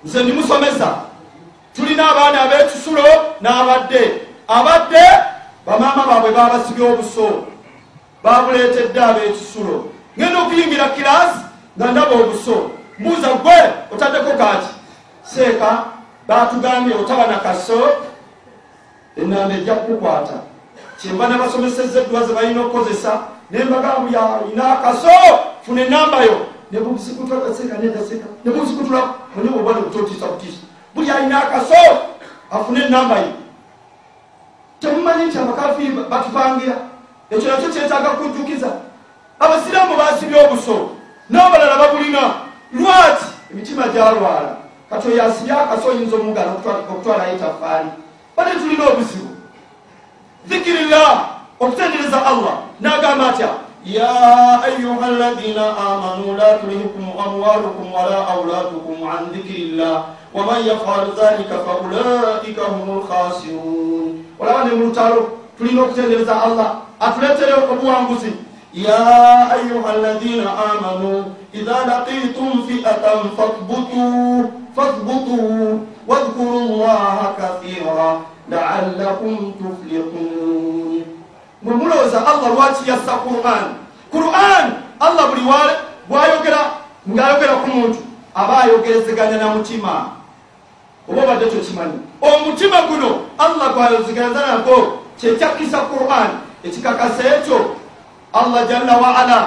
nze 0.04 0.22
ndimusomesa 0.22 0.88
tulina 1.76 2.10
abaana 2.10 2.42
ab'ekisulo 2.42 3.04
n'abadde 3.40 4.02
abadde 4.48 5.04
bamaama 5.66 6.02
baabwe 6.06 6.30
babasibye 6.30 6.84
obuso 6.92 7.46
babuleetedde 8.24 9.00
ab'ekisulo 9.00 9.76
ngenda 10.18 10.38
okuyingira 10.42 10.88
kiraasi 10.88 11.40
nga 11.78 11.86
ndaba 11.92 12.14
obuso 12.22 12.70
mbuuza 12.98 13.28
gwe 13.42 13.58
otaddeko 13.92 14.30
kaki 14.40 14.75
seeka 15.34 15.84
batugambye 16.28 16.94
otaba 16.94 17.26
na 17.26 17.38
kaso 17.38 17.88
enamba 19.16 19.54
ejja 19.54 19.74
kukukwata. 19.74 20.32
Kyemba 21.00 21.28
nabasomeseza 21.28 22.00
eddwa 22.00 22.26
ze 22.26 22.32
balina 22.34 22.60
okukozesa 22.60 23.20
nembagambye 23.50 24.18
alina 24.18 24.78
akaso 24.78 25.08
funa 25.62 25.86
enambayo 25.86 26.46
nebusikutula 28.44 29.14
mwenye 29.34 29.50
bwobwana 29.50 29.78
obutotiisa 29.78 30.26
butiisa. 30.26 30.58
Buli 30.94 31.10
alina 31.10 31.44
akaso 31.44 31.74
afune 32.50 32.84
enamba 32.84 33.18
ye. 33.18 33.32
Temumanyi 34.80 35.24
nti 35.24 35.38
abakafiiri 35.38 35.92
batupangira 36.10 36.76
ekyo 37.30 37.50
nakyo 37.50 37.68
kyetaaga 37.68 38.08
kujjukiza. 38.08 38.68
Abasiraamu 39.40 39.96
basibye 39.96 40.44
obuso 40.44 40.90
n'abalala 41.30 41.76
babulina. 41.76 42.34
Lwaki? 42.72 43.24
Emitima 43.52 43.88
gyalwala 43.88 44.65
kati 44.90 45.08
oyo 45.08 45.24
asibye 45.24 45.52
akaso 45.52 45.88
oyinza 45.88 46.16
omugala 46.16 46.50
okutwalayo 46.52 47.34
etafaali 47.34 47.90
bade 48.36 48.50
tulina 48.60 48.84
obuzibu 48.84 49.30
dhikirillah 50.48 51.28
okutendereza 51.60 52.26
allah 52.26 52.56
n'agamba 52.80 53.28
atya 53.28 53.48
ya 53.84 54.10
ayuha 54.62 55.06
alladhina 55.06 55.64
amanu 55.78 56.36
la 56.36 56.58
tulhikum 56.58 57.06
amwalukum 57.26 57.92
wala 57.92 58.28
auladukum 58.28 59.08
an 59.08 59.30
dhikirillah 59.32 60.04
waman 60.34 60.66
yafalu 60.66 61.12
dhalika 61.12 61.58
faulaika 61.66 62.62
hum 62.62 62.98
lkhasirun 62.98 64.24
olaba 64.38 64.64
ne 64.64 64.70
mulutalo 64.70 65.38
tulina 65.58 65.82
okutendereza 65.82 66.42
allah. 66.42 66.76
Atuletere 67.00 67.52
obuwanguzi 67.52 68.32
ayuha 68.74 69.90
alladhina 69.92 70.50
amanu 70.50 71.34
idha 71.52 71.76
laqitum 71.86 72.66
fi'atan 72.68 73.30
fathbutu 73.36 74.52
fathbutu 74.76 75.80
wadhkuru 76.06 76.60
llaha 76.80 77.34
kathira 77.38 78.20
laallakum 78.50 79.52
tuflihun 79.58 81.04
mwe 81.62 81.74
mulowooza 81.74 82.26
allah 82.26 82.54
lwaki 82.54 82.90
yassa 82.90 83.12
quran? 83.12 83.64
Quran 84.12 84.66
allah 85.00 85.24
buli 85.30 85.42
bwayogera 86.08 86.58
ng'ayogera 87.08 87.54
ku 87.62 87.68
muntu 87.70 87.98
aba 88.34 88.62
ayogerezeganya 88.62 89.36
na 89.38 89.48
mutima. 89.54 90.10
Oba 91.08 91.22
obadde 91.22 91.46
tokimanyi? 91.46 91.98
Omutima 92.20 92.82
guno 92.82 93.10
allah 93.38 93.74
gwayozeganyaza 93.74 94.46
nago 94.46 94.98
kyekyakisa 95.18 95.78
quran 95.90 96.30
ekikakasa 96.64 97.22
ekyo 97.36 97.58
allah 98.40 98.60
jalla 98.68 98.94
waala 98.96 99.40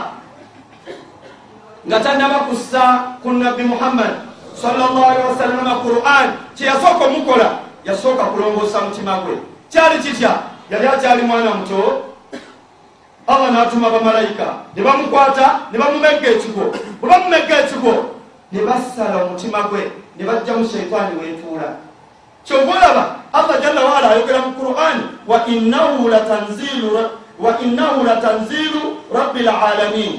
nga 1.88 1.98
tanaba 2.00 2.40
kussa 2.50 3.16
ku 3.24 3.32
nabbi 3.32 3.64
muhammad 3.64 4.14
salllahalihi 4.56 5.28
wasallama 5.32 5.80
quran. 5.80 6.28
Kyeyasooka 6.60 7.06
omukola 7.06 7.50
yasooka 7.86 8.24
kulongoosa 8.24 8.82
mutima 8.82 9.18
gwe 9.24 9.38
kyali 9.72 10.00
kitya 10.04 10.32
yali 10.70 10.88
akyali 10.88 11.22
mwana 11.22 11.54
muto 11.56 12.02
allah 13.28 13.52
n'atuma 13.52 13.90
bamalayika 13.90 14.46
ne 14.76 14.82
bamukwata 14.84 15.60
ne 15.72 15.78
bamumegga 15.80 16.28
ekigo 16.36 16.64
bwe 17.02 17.10
bamumegga 17.10 17.60
ekigo 17.64 17.94
ne 18.52 18.60
bassala 18.66 19.24
omutima 19.24 19.62
gwe 19.72 19.92
ne 20.18 20.24
bajjamu 20.26 20.68
sheitaani 20.70 21.16
weetuula 21.22 21.70
kyova 22.44 22.72
olaba 22.72 23.16
allah 23.34 23.62
jalla 23.62 23.82
waala 23.86 24.10
ayogera 24.12 24.40
mu 24.40 24.52
qur'ani 24.60 25.04
wa 25.28 25.46
innahu 25.48 26.08
latanzilu 26.10 26.90
rabbi 27.40 29.40
lalamin 29.44 30.14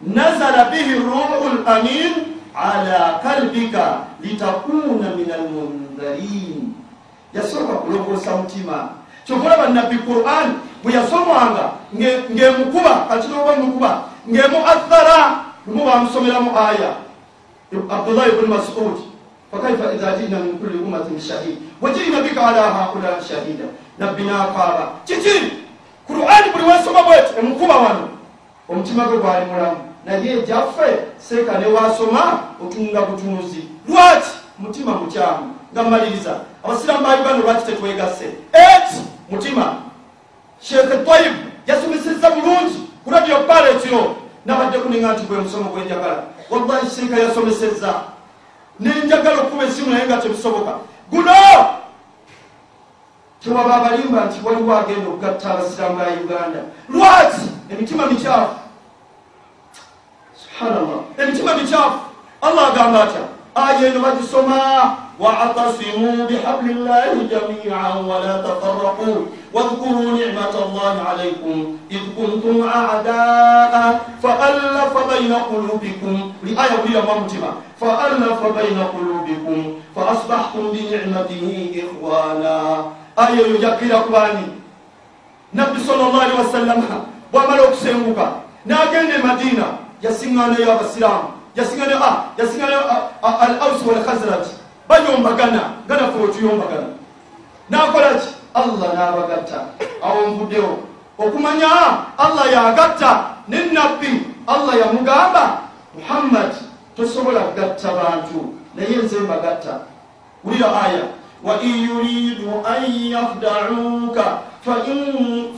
nazala 0.00 0.72
bihi 0.72 0.96
ruhu 0.96 1.60
lamin 1.64 2.12
ala 2.54 3.20
kalbika 3.22 4.06
litakuna 4.20 5.14
min 5.16 5.28
almundharin 5.30 6.72
yasooka 7.34 7.74
kulongoosa 7.84 8.36
mutima. 8.36 8.88
Kyokulaba 9.26 9.68
nabbi 9.68 9.98
quran 10.02 10.58
bwe 10.82 10.92
yasomwanga 10.92 11.70
ng'emukuba 11.94 13.06
katinoba 13.08 13.56
mukuba 13.56 13.90
ng'emuathara 14.26 15.44
lumu 15.66 15.84
bamusomeramu 15.84 16.50
aya. 16.56 16.96
Abdullah 17.70 18.26
ibni 18.26 18.48
masud 18.48 18.98
fakaifa 19.52 19.94
idha 19.94 20.16
jina 20.18 20.40
min 20.40 20.58
kulli 20.58 20.82
ummatin 20.82 21.20
shahid. 21.20 21.60
Wajina 21.80 22.24
bika 22.24 22.48
ala 22.48 22.74
haula 22.74 23.22
shahida. 23.22 23.70
Nabbi 23.98 24.24
nakaaba 24.24 24.98
kiki 25.06 25.59
qurani 26.10 26.50
buli 26.52 26.64
wesoma 26.64 27.02
bweti 27.02 27.38
emukuba 27.38 27.76
wano. 27.76 28.08
Omutima 28.68 29.04
gwe 29.04 29.18
gwali 29.18 29.46
mulamu. 29.46 29.76
Naye 30.04 30.42
gyaffe 30.42 30.98
seeka 31.18 31.58
ne 31.58 31.66
wasoma 31.66 32.40
otunga 32.62 33.00
butunuzi. 33.00 33.64
Lwaki? 33.88 34.30
Mutima 34.58 34.92
mukyamu. 34.92 35.54
Nga 35.72 35.82
maliriza 35.82 36.40
abasiraamu 36.64 37.06
ba 37.06 37.14
uganda 37.20 37.44
lwaki 37.44 37.66
tetwegasse? 37.66 38.24
Eti! 38.52 38.96
Mutima. 39.30 39.74
Sheekhe 40.60 40.96
twayibu 41.04 41.36
yasomeseza 41.66 42.30
bulungi 42.30 42.90
ku 43.04 43.10
radio 43.10 43.38
pala 43.38 43.70
ekiro 43.70 44.16
nabadde 44.46 44.78
kuninga 44.78 45.12
nti 45.12 45.22
gwe 45.22 45.38
musomo 45.38 45.70
gwenjagala 45.70 46.22
wallahi 46.50 46.90
sheeka 46.90 47.18
yasomeseza 47.18 47.94
nenjagala 48.80 49.40
okuba 49.42 49.64
esimu 49.64 49.90
naye 49.90 50.06
nga 50.06 50.16
tebisoboka 50.16 50.72
guno 51.10 51.32
tewaba 53.42 53.74
abalimba 53.76 54.24
nti 54.24 54.38
waliwo 54.44 54.76
agenda 54.78 55.08
okugatta 55.08 55.50
abasiraamu 55.50 55.96
ba 55.98 56.04
uganda. 56.24 56.60
Lwaki? 56.88 57.46
Emitima 57.72 58.06
mikyafu. 58.06 58.54
Subhanallah. 60.42 61.00
Emitima 61.18 61.54
mikyafu. 61.54 61.98
Allah 62.42 62.66
agamba 62.72 63.02
atya? 63.04 63.22
Aya 63.54 63.86
eno 63.88 64.00
bagisoma 64.00 64.96
واعتصموا 65.20 66.26
بحبل 66.32 66.70
الله 66.70 67.12
جميعا 67.32 67.94
ولا 67.94 68.34
تفرقوا 68.42 69.16
واذكروا 69.54 70.10
نعمة 70.18 70.54
الله 70.64 70.94
عليكم 71.08 71.76
إذ 71.90 72.00
كنتم 72.18 72.68
أعداء 72.68 74.00
فألف 74.22 74.92
بين 75.12 75.32
قلوبكم 75.34 76.32
لآية 76.42 76.76
بيا 76.88 77.00
ممتمة 77.14 77.52
فألف 77.80 78.40
بين 78.58 78.78
قلوبكم 78.94 79.72
فأصبحتم 79.96 80.62
بنعمته 80.72 81.46
إخوانا 81.84 82.84
aya 83.16 83.40
eyo 83.46 83.56
jakkira 83.56 83.98
kubaani 83.98 84.46
nabbi 85.52 85.80
salllahalihi 85.80 86.38
wasallama 86.38 87.04
bwamala 87.32 87.62
okusenguka 87.62 88.26
n'agenda 88.66 89.14
e 89.14 89.22
madiina 89.22 89.66
yasiŋŋanayo 90.02 90.72
abasiraamu 90.72 91.28
yasiŋŋanayo 91.56 92.00
ah, 92.10 93.10
ah, 93.22 93.28
ah, 93.28 93.36
al 93.46 93.54
aus 93.60 93.82
walkhazraji 93.86 94.52
bayombagana 94.88 95.62
nga 95.86 95.94
naffe 95.96 96.18
otuyombagana 96.22 96.88
nakolaki 97.70 98.28
allah 98.54 98.88
n'abagatta. 98.94 99.58
Awo 100.02 100.26
nvuddewo 100.30 100.78
okumanya 101.18 101.70
allah 102.18 102.46
yagatta 102.52 103.36
ne 103.48 103.70
nabbi 103.72 104.26
allah 104.46 104.74
yamugamba 104.74 105.70
muhammadi 105.94 106.66
tosobola 106.96 107.40
kugatta 107.40 107.88
bantu 107.94 108.54
naye 108.74 108.96
nze 108.96 109.18
mbagatta. 109.20 109.80
Wulira 110.44 110.66
aya. 110.82 111.04
وإن 111.44 111.68
يريدوا 111.68 112.76
أن 112.78 112.84
يخدعوك 112.92 114.18
فإن, 114.66 115.04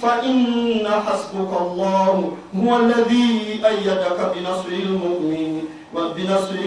فإن 0.03 0.87
حسبك 1.07 1.53
الله 1.61 2.33
هو 2.57 2.77
الذي 2.77 3.61
أيدك 3.67 4.19
بنصر 4.37 4.69
المؤمن 4.73 5.63
وبنصر 5.95 6.59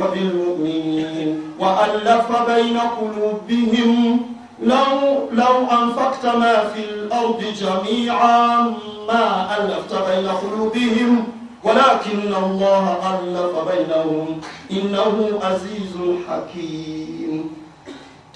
وبالمؤمنين. 0.00 1.42
وألف 1.58 2.26
بين 2.50 2.78
قلوبهم 2.78 4.20
لو 4.62 5.28
لو 5.32 5.56
أنفقت 5.82 6.26
ما 6.26 6.68
في 6.68 6.80
الأرض 6.90 7.44
جميعا 7.60 8.74
ما 9.08 9.56
ألفت 9.56 9.92
بين 10.10 10.28
قلوبهم 10.28 11.24
ولكن 11.64 12.34
الله 12.44 12.96
ألف 13.14 13.54
بينهم 13.70 14.40
إنه 14.72 15.38
عزيز 15.42 15.94
حكيم. 16.28 17.57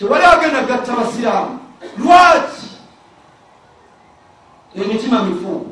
tewali 0.02 0.24
agenda 0.24 0.62
gatta 0.62 0.92
basiraamu 0.92 1.58
lwaki 1.98 2.66
emitima 4.74 5.22
mifu 5.22 5.66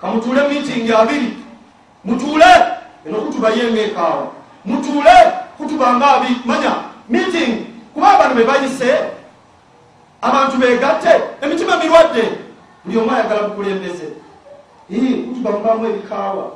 kamutuule 0.00 0.48
mitingi 0.48 0.92
abiri. 0.92 1.36
Mutuule! 2.04 2.44
Eno 3.06 3.18
kutubayenga 3.20 3.80
ekaawa 3.80 4.26
mutuule 4.64 5.10
kutubanga 5.56 6.06
abiri 6.06 6.36
manya 6.44 6.74
mitingi. 7.08 7.66
Kuba 7.94 8.10
abantu 8.12 8.34
bebayise 8.34 8.98
abantu 10.22 10.56
begatte 10.56 11.20
emitima 11.42 11.76
mirwadde. 11.76 12.24
Buli 12.84 12.98
omu 12.98 13.10
ayagala 13.10 13.42
bukulembeze 13.48 14.08
kutubambamu 15.28 15.86
ebikaawa. 15.86 16.52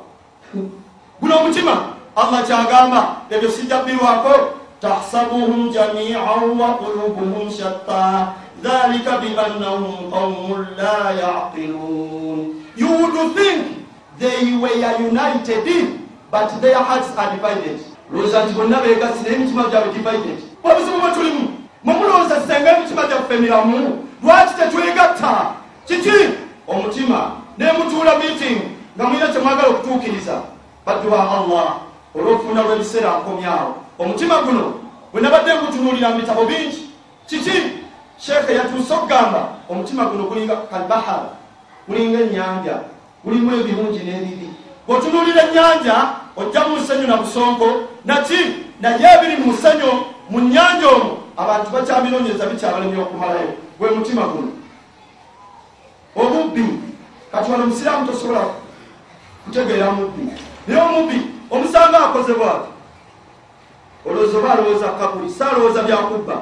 Guno 1.21 1.37
omutima 1.37 1.85
allah 2.15 2.43
kyagamba 2.47 3.15
ebyo 3.29 3.51
sijja 3.51 3.81
bbirwako 3.81 4.53
jamian 4.81 6.57
wa 6.59 6.77
qulubuhum 6.77 7.49
shatta 7.51 8.33
dhalika 8.61 9.17
biannahum 9.21 10.11
qaumun 10.11 10.67
la 10.77 11.11
yaqilun 11.11 12.65
you 12.75 12.87
would 12.87 13.35
think 13.35 13.85
they 14.19 14.55
were 14.57 14.75
united 14.99 15.99
but 16.31 16.61
their 16.61 16.77
hearts 16.77 17.09
are 17.17 17.31
divided. 17.35 17.79
Lowooza 18.11 18.45
nti 18.45 18.53
bonna 18.53 18.81
begasi 18.81 19.23
naye 19.23 19.35
emitima 19.35 19.63
gyabwe 19.63 19.93
divided. 19.93 20.39
Obuzibu 20.63 20.99
bwe 21.01 21.11
tulimu 21.11 21.49
mwemulowooza 21.83 22.41
senga 22.47 22.77
emitima 22.77 23.07
gyaffe 23.07 23.37
miramu 23.37 24.07
lwaki 24.23 24.53
tetwegatta? 24.53 25.53
Kiki? 25.87 26.29
Omutima 26.67 27.31
nemutuula 27.57 28.17
meeting 28.17 28.61
nga 28.95 29.07
mulina 29.07 29.27
kyemwagala 29.27 29.67
okutuukiriza. 29.67 30.41
Badduwa 30.85 31.31
allah 31.31 31.75
olwokufuna 32.15 32.61
lw'ebiseera 32.63 33.15
akomyawo 33.15 33.75
omutima 33.99 34.41
guno 34.41 34.73
bwe 35.11 35.21
nabadde 35.21 35.55
ngutunuulira 35.55 36.09
mu 36.09 36.19
bitabo 36.19 36.45
bingi. 36.45 36.89
Kiki? 37.27 37.51
Sheekhe 38.17 38.53
yatuuse 38.55 38.93
okugamba 38.93 39.49
omutima 39.69 40.05
guno 40.05 40.23
gulinga 40.23 40.55
kalbahara 40.55 41.29
gulinga 41.87 42.19
ennyanja 42.19 42.75
gulimu 43.23 43.55
ebirungi 43.55 43.99
n'ebibi. 44.03 44.49
Bw'otunuulira 44.87 45.41
ennyanja 45.47 45.95
ojja 46.35 46.67
mu 46.67 46.77
nsenyu 46.77 47.07
na 47.07 47.17
busonko 47.17 47.67
naki? 48.05 48.39
Naye 48.81 49.07
ebiri 49.17 49.37
mu 49.37 49.51
nsenyu 49.53 49.91
mu 50.29 50.39
nnyanja 50.39 50.87
omwo 50.87 51.17
abantu 51.37 51.71
bakyabinoonyeza 51.71 52.45
bikyabalemye 52.45 53.01
okumalayo 53.01 53.49
gwe 53.79 53.89
mutima 53.91 54.21
guno. 54.21 54.51
Omubbi 56.15 56.65
kati 57.31 57.51
wano 57.51 57.65
musiraamu 57.65 58.07
tosobola 58.07 58.41
kutegeera 59.45 59.91
mubbi. 59.91 60.31
Naye 60.67 60.81
omubbi 60.81 61.21
omusanga 61.51 61.99
akozebwa 61.99 62.67
olowooza 64.05 64.37
oba 64.37 64.53
alowooza 64.53 64.87
kabuli 64.87 65.29
saalowooza 65.29 65.83
byakubba. 65.83 66.41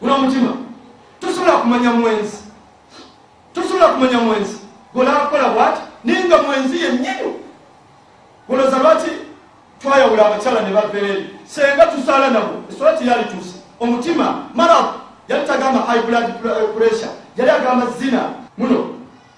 Guno 0.00 0.14
omutima 0.14 0.52
tosobola 1.20 1.52
kumanya 1.52 1.90
mwenzi. 1.90 2.36
Tosobola 3.54 3.88
kumanya 3.88 4.18
mwenzi. 4.18 4.56
Golaakola 4.94 5.48
bwati 5.48 5.80
ninga 6.04 6.42
mwenzi 6.42 6.82
yennyini. 6.82 7.34
Golooza 8.48 8.78
lwaki 8.78 9.10
twayawula 9.82 10.26
abakyala 10.26 10.60
ne 10.60 10.70
baveeri 10.74 11.30
senga 11.44 11.86
tusaala 11.86 12.30
nabo 12.30 12.62
eswati 12.70 13.08
yali 13.08 13.24
tusi 13.24 13.54
omutima 13.80 14.34
marad 14.54 14.84
yali 15.28 15.46
tagamba 15.46 15.80
high 15.80 16.02
blood 16.02 16.32
pressure 16.76 17.10
yali 17.36 17.50
agamba 17.50 17.86
zina 17.98 18.22
muno 18.58 18.86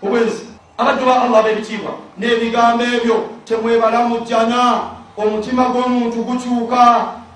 obwenzi. 0.03 0.49
Abaddu 0.79 1.07
ba 1.07 1.23
allah 1.23 1.43
b'ebitiibwa 1.43 1.91
n'ebigambo 2.19 2.85
ebyo 2.85 3.25
temwebalamujjana 3.45 4.81
omutima 5.19 5.65
gw'omuntu 5.69 6.23
gukyuka 6.23 6.83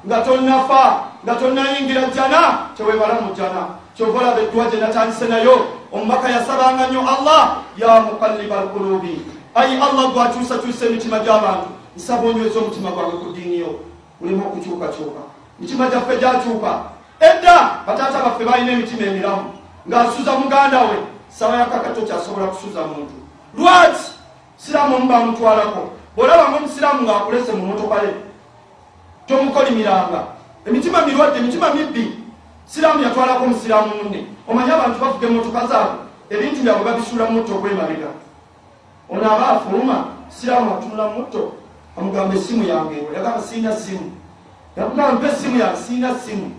nga 0.06 0.18
tonnafa 0.22 0.84
nga 1.24 1.34
tonnayingira 1.34 2.02
jjana 2.10 2.42
tewebalamujjana 2.76 3.62
kyova 3.96 4.18
olaba 4.18 4.40
edduwa 4.40 4.70
gye 4.70 4.80
natandise 4.80 5.26
nayo 5.28 5.66
omubaka 5.92 6.28
yasabanga 6.30 6.86
nnyo 6.86 7.00
allah 7.00 7.42
ya 7.76 8.00
mukalliba 8.00 8.60
alkulubi 8.60 9.20
ayi 9.54 9.74
allah 9.76 10.12
gwakyusakyusa 10.12 10.86
emitima 10.86 11.18
gy'abantu 11.18 11.68
nsaba 11.96 12.28
onyweza 12.28 12.58
omutima 12.60 12.90
gwabwe 12.90 13.18
ku 13.20 13.26
ddiiniyo 13.30 13.70
mulimu 14.20 14.42
okukyukakyuka 14.46 15.22
mitima 15.60 15.88
gyaffe 15.88 16.16
gyakyuka. 16.16 16.80
Edda 17.20 17.70
bataata 17.86 18.18
baffe 18.24 18.44
balina 18.44 18.72
emitima 18.72 19.06
emiramu 19.06 19.44
ng'asuza 19.88 20.32
muganda 20.32 20.80
we 20.80 20.96
sawa 21.28 21.56
yakakato 21.56 22.02
kyasobola 22.02 22.46
kusuza 22.46 22.82
muntu. 22.86 23.14
Lwaki 23.58 24.04
siraamu 24.56 24.96
omu 24.96 25.08
bamutwalako 25.08 25.90
bw'olabanga 26.16 26.56
omusiraamu 26.56 27.02
ng'akulese 27.02 27.52
mu 27.52 27.66
motoka 27.66 28.02
ye 28.02 28.12
tomukolimiranga 29.26 30.20
emitima 30.66 31.06
mirwadde 31.06 31.38
emitima 31.38 31.74
mibbi. 31.74 32.18
Siraamu 32.66 33.02
yatwalako 33.02 33.44
omusiraamu 33.44 33.94
munne. 33.96 34.26
Omanye 34.48 34.72
abantu 34.72 35.00
bavuga 35.00 35.26
emotoka 35.26 35.66
zaabwe 35.66 35.98
ebintu 36.30 36.62
byabwe 36.62 36.84
babisuula 36.84 37.24
mu 37.24 37.32
mutto 37.32 37.52
okwemabega 37.54 38.10
ono 39.08 39.24
aba 39.24 39.48
afuluma 39.48 39.96
siraamu 40.30 40.74
atunula 40.74 41.04
mu 41.08 41.18
mutto 41.18 41.52
amugamba 41.98 42.34
esimu 42.34 42.64
yange 42.64 42.94
ewo 42.98 43.12
yagamba 43.12 43.40
siina 43.42 43.76
simu 43.76 44.12
yakugamba 44.76 45.12
mpa 45.12 45.28
esimu 45.28 45.58
yange 45.58 45.76
siina 45.76 46.14
simu 46.14 46.50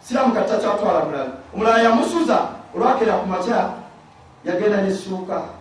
siraamu 0.00 0.34
katakyatwala 0.34 1.04
mulala. 1.04 1.32
Omulala 1.54 1.82
yamusuza 1.82 2.38
olwakera 2.74 3.12
ku 3.12 3.26
makya 3.26 3.70
yagenda 4.44 4.82
nesuuka 4.82 5.55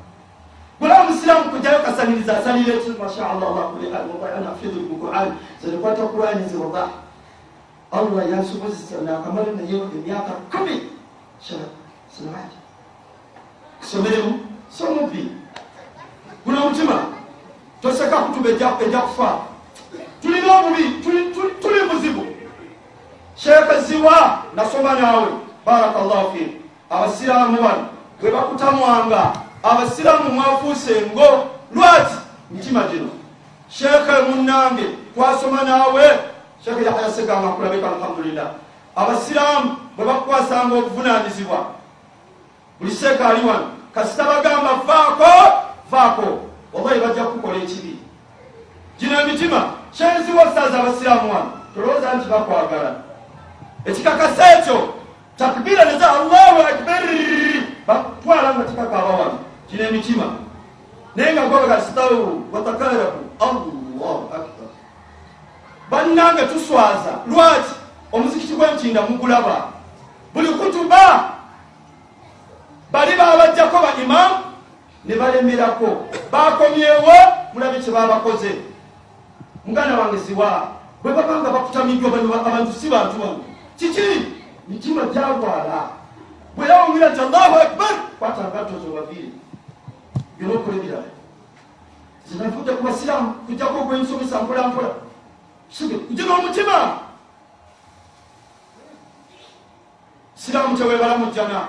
bwolaba 0.80 1.04
musiraamu 1.04 1.50
kujjayo 1.52 1.80
kasaniriza 1.80 2.38
asalira 2.38 2.74
eki 2.74 2.90
mashallah 2.90 3.72
alafidhu 4.38 4.80
lquran 4.80 5.32
zenekwata 5.64 6.04
qurani 6.08 6.46
nziroba 6.46 6.90
allah 7.92 8.30
yansobozesa 8.32 9.02
nakamala 9.02 9.52
naye 9.56 9.82
emyaka 9.98 10.34
kumi 10.52 10.82
sinaji 12.18 12.58
kusomeremu 13.80 14.40
somubbi 14.78 15.32
guno 16.46 16.66
omutima 16.66 17.06
toseka 17.82 18.18
kutuba 18.18 18.50
ejja 18.50 19.02
kufa 19.02 19.38
tulina 20.22 20.60
obubi 20.60 20.84
tuli 21.62 21.82
muzibu 21.94 22.26
sheekhe 23.36 23.82
ziwa 23.82 24.44
nasoma 24.56 24.94
naawe 24.94 25.28
baraka 25.66 26.00
llahu 26.00 26.38
fik 26.38 26.52
abasiraamu 26.90 27.58
bano 27.62 27.86
bwe 28.22 28.32
bakutamwanga 28.32 29.45
abasiraamu 29.72 30.30
mwafuuse 30.30 31.02
ngo 31.14 31.48
lwaki? 31.76 32.16
Mitima 32.52 32.84
gino 32.84 33.10
sheekhe 33.70 34.22
munange 34.30 34.84
twasoma 35.16 35.64
naawe. 35.64 36.20
Sheekhe 36.66 36.86
yahya 36.86 37.12
seganga 37.12 37.48
kulabika 37.48 37.88
alhamdulillah. 37.88 38.48
Abasiraamu 38.96 39.76
bwe 39.98 40.06
bakukwasanga 40.06 40.76
obuvunanyizibwa 40.76 41.66
buli 42.80 42.96
sheekhe 42.96 43.24
ali 43.24 43.48
wano 43.48 43.68
kasita 43.96 44.24
bagamba 44.24 44.74
vaako 44.88 45.54
vaako. 45.92 46.40
Wallahi 46.74 47.00
bajja 47.00 47.24
kukola 47.24 47.58
ekibi. 47.58 47.96
Gino 49.00 49.22
emitima 49.22 49.64
kyenziwosaaza 49.98 50.80
abasiraamu 50.80 51.34
wano? 51.34 51.52
Tolowooza 51.76 52.14
nti 52.14 52.30
bakwagala. 52.30 52.96
Ekikakasa 53.86 54.60
ekyo 54.60 54.94
takbira 55.38 55.86
neza 55.86 56.10
allahu 56.12 56.62
akbar. 56.62 57.04
Batwala 57.88 58.54
nga 58.56 58.64
tikakaba 58.64 59.04
wano 59.06 59.40
gino 59.76 59.90
emitima 59.90 60.24
naye 61.16 61.34
nga 61.34 61.48
gwabaga 61.48 61.82
stawu 61.82 62.44
watakarabu 62.52 63.20
allahu 63.40 64.26
akbar. 64.34 64.70
Bannange 65.90 66.42
tuswaza 66.46 67.20
lwaki? 67.28 67.74
Omuzikiti 68.12 68.54
gwenkinda 68.54 69.02
mugulaba. 69.02 69.68
Buli 70.34 70.48
kutuba 70.48 71.30
bali 72.92 73.16
babajjako 73.18 73.78
ba 73.78 74.04
imamu 74.04 74.36
ne 75.06 75.16
balemerako. 75.16 76.08
Bakomyewo 76.32 77.14
mulabe 77.54 77.80
kye 77.80 77.92
babakoze. 77.92 78.56
Muganda 79.66 80.00
wange 80.00 80.20
siwa 80.20 80.68
bwe 81.04 81.14
babanga 81.14 81.50
bakutamiddwa 81.50 82.12
abantu 82.46 82.74
si 82.74 82.90
bantu 82.90 83.20
bano 83.20 83.40
kiki? 83.78 84.32
Mitima 84.68 85.06
gyagwala 85.06 85.90
bwe 86.56 86.68
yawulira 86.68 87.10
nti 87.10 87.22
allahu 87.22 87.56
akbar 87.56 87.94
kwata 88.20 88.42
ngatozo 88.42 88.94
wavire 88.94 89.30
byonokole 90.38 90.80
birala 90.80 91.10
zinavudde 92.28 92.72
ku 92.72 92.84
basiramu 92.84 93.34
kujjako 93.46 93.80
ogwensomesa 93.80 94.42
mpolampola 94.42 94.90
sige 95.70 95.96
njina 96.10 96.34
omutima 96.34 97.00
siraamu 100.36 100.78
tewebala 100.78 101.18
mujjana 101.18 101.68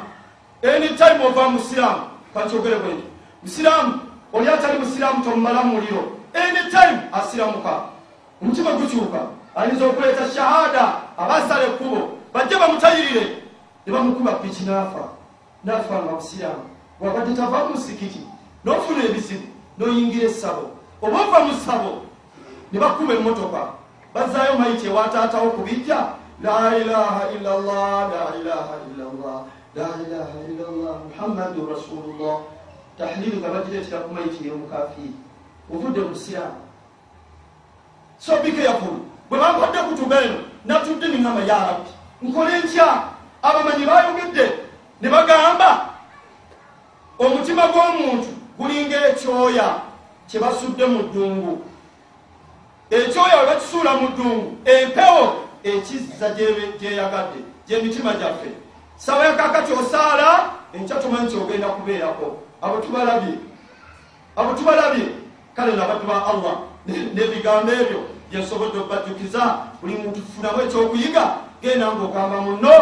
anytime 0.63 1.27
ova 1.27 1.49
musiraamu 1.49 2.03
kankyogere 2.35 2.77
bwenti 2.77 3.05
musiraamu 3.43 4.01
oli 4.33 4.49
atali 4.49 4.79
musiraamu 4.79 5.25
tomumala 5.25 5.63
muliro 5.63 6.19
anytime 6.35 7.01
asiramuka 7.13 7.81
omutima 8.43 8.73
gukyuka 8.73 9.21
ayinza 9.57 9.87
okuleeta 9.87 10.31
shahada 10.35 10.93
abasala 11.19 11.65
ekkubo 11.65 12.19
bajje 12.35 12.57
bamutayirire 12.57 13.43
ne 13.87 13.93
bamukuba 13.93 14.33
piki 14.33 14.65
naafa 14.65 15.09
naafa 15.65 16.03
nga 16.03 16.13
musiraamu 16.13 16.65
wabadde 17.01 17.35
tava 17.37 17.65
musikiti 17.69 18.21
nofuna 18.67 19.05
ebizibu 19.05 19.47
noyingira 19.79 20.27
essabo. 20.27 20.71
Oba 21.03 21.21
ova 21.23 21.39
mu 21.47 21.53
ssabo 21.55 22.03
ne 22.73 22.79
bakuba 22.79 23.15
emmotoka. 23.15 23.63
Bazaayo 24.15 24.59
mayiti 24.59 24.87
ewataatawo 24.87 25.51
kubijja 25.51 25.99
la 26.43 26.77
ilaha 26.77 27.31
illa 27.31 27.53
llah 27.61 28.11
la 28.11 28.25
ilaha 28.41 28.75
illa 28.91 29.05
llah 29.05 29.41
la 29.75 29.89
ilaha 30.03 30.37
illa 30.49 30.67
llah 30.79 30.97
muhammadu 31.09 31.69
rasulullah. 31.71 32.43
Tahlili 32.99 33.37
nga 33.37 33.49
bagireetera 33.49 34.01
ku 34.01 34.15
mayiti 34.15 34.49
yomukafiri 34.49 35.15
ovudde 35.71 36.01
musiraamu 36.01 36.61
so 38.19 38.33
bikeyafulu 38.43 39.05
bwe 39.31 39.39
bampadde 39.39 39.79
kutuba 39.79 40.23
eno 40.23 40.39
natudde 40.65 41.07
niŋama 41.09 41.41
ya 41.41 41.59
rabbi. 41.59 41.91
Nkole 42.23 42.59
ntya? 42.59 43.03
Abamanyi 43.43 43.87
bayogedde 43.87 44.47
ne 45.01 45.09
bagamba 45.09 45.89
omutima 47.19 47.69
gw'omuntu 47.69 48.29
gulinga 48.59 49.09
ekyoya 49.09 49.81
kye 50.29 50.41
basudde 50.41 50.87
mu 50.87 51.03
ddungu. 51.03 51.63
Ekyoya 52.91 53.41
we 53.41 53.47
bakisuula 53.47 53.95
mu 53.95 54.09
ddungu 54.09 54.57
empewo 54.65 55.35
ekizza 55.65 56.31
gyeyagadde 56.79 57.41
gyemitima 57.67 58.13
gyaffe. 58.13 58.51
Saba 58.97 59.25
yakakati 59.25 59.73
osaala 59.73 60.51
enkya 60.73 60.97
tumanyi 60.97 61.31
kyogenda 61.31 61.69
kubeerako. 61.69 62.37
Abo 62.63 62.77
tubalabye 62.77 63.35
abo 64.37 64.53
tubalabye 64.55 65.07
kale 65.55 65.77
nabaddu 65.77 66.07
ba 66.07 66.27
allah 66.27 66.57
nebigambo 66.87 67.73
ebyo 67.73 68.01
byensobodde 68.31 68.79
okubajjukiza 68.79 69.59
buli 69.83 69.95
muntu 69.97 70.21
tufunamu 70.21 70.63
ekyokuyiga 70.63 71.35
genda 71.63 71.93
ngaogamba 71.93 72.41
muno 72.41 72.73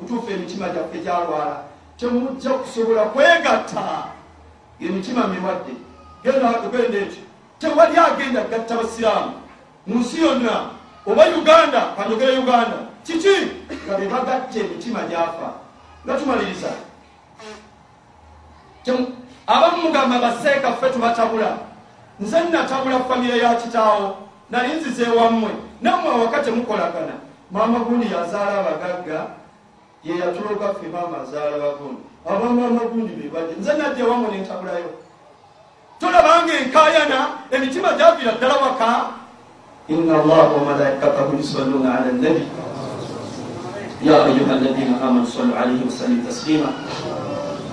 mutuufu 0.00 0.30
emitima 0.30 0.68
gyaffe 0.68 0.98
gyalwala. 0.98 1.62
Temujja 1.98 2.50
kusobola 2.50 3.02
kwegatta 3.02 4.04
emitima 4.80 5.26
mirwadde 5.26 5.72
genda 6.22 6.48
ekyo. 6.98 7.22
Tewali 7.58 7.96
agenda 7.98 8.40
gatta 8.44 8.76
basiraamu. 8.76 9.32
Mu 9.86 9.94
nsi 10.00 10.22
yonna 10.22 10.70
oba 11.06 11.24
uganda 11.38 11.80
kanjogere 11.96 12.38
uganda. 12.38 12.78
Kiki? 13.04 13.36
Nga 13.86 13.96
bebagatta 13.98 14.58
emitima 14.58 15.00
gyafa. 15.08 15.52
Nga 16.04 16.14
tumaliriza. 16.18 16.70
Abamu 19.46 19.82
mugamba 19.82 20.18
baseeka 20.18 20.72
ffe 20.72 20.90
tubatabula. 20.90 21.58
Nze 22.20 22.40
natabula 22.40 23.00
famire 23.00 23.38
ya 23.38 23.54
kitaawo. 23.54 24.16
Nali 24.50 24.74
nzize 24.74 25.04
wammwe. 25.08 25.50
Nammwe 25.82 26.10
awaka 26.14 26.38
temukolagana 26.42 27.12
maama 27.50 27.78
gundi 27.78 28.06
yazaala 28.14 28.60
abagagga 28.60 29.26
ye 30.04 30.12
yatuloga 30.18 30.74
ffe 30.74 30.88
maama 30.88 31.16
azaala 31.22 31.56
bagundi 31.64 32.02
abaana 32.26 32.66
abagundi 32.66 33.12
bebajja 33.20 33.54
nze 33.60 33.72
najja 33.78 34.00
ewamu 34.04 34.26
nentabulayo 34.32 34.90
tolabanga 36.00 36.52
enkayana 36.62 37.18
emitima 37.50 37.92
gyavira 37.98 38.32
ddala 38.32 38.56
waka. 38.56 38.90
Ina 39.88 40.22
allaha 40.22 40.54
wamalaikatahu 40.56 41.36
yusalluna 41.36 41.98
ala 41.98 42.12
nabi. 42.12 42.44
Ya 44.02 44.24
ayuha 44.24 44.52
alladina 44.56 44.96
amanu 45.02 45.26
sallu 45.26 45.52
alaihi 45.52 45.84
wasallim 45.84 46.24
taslima. 46.26 46.70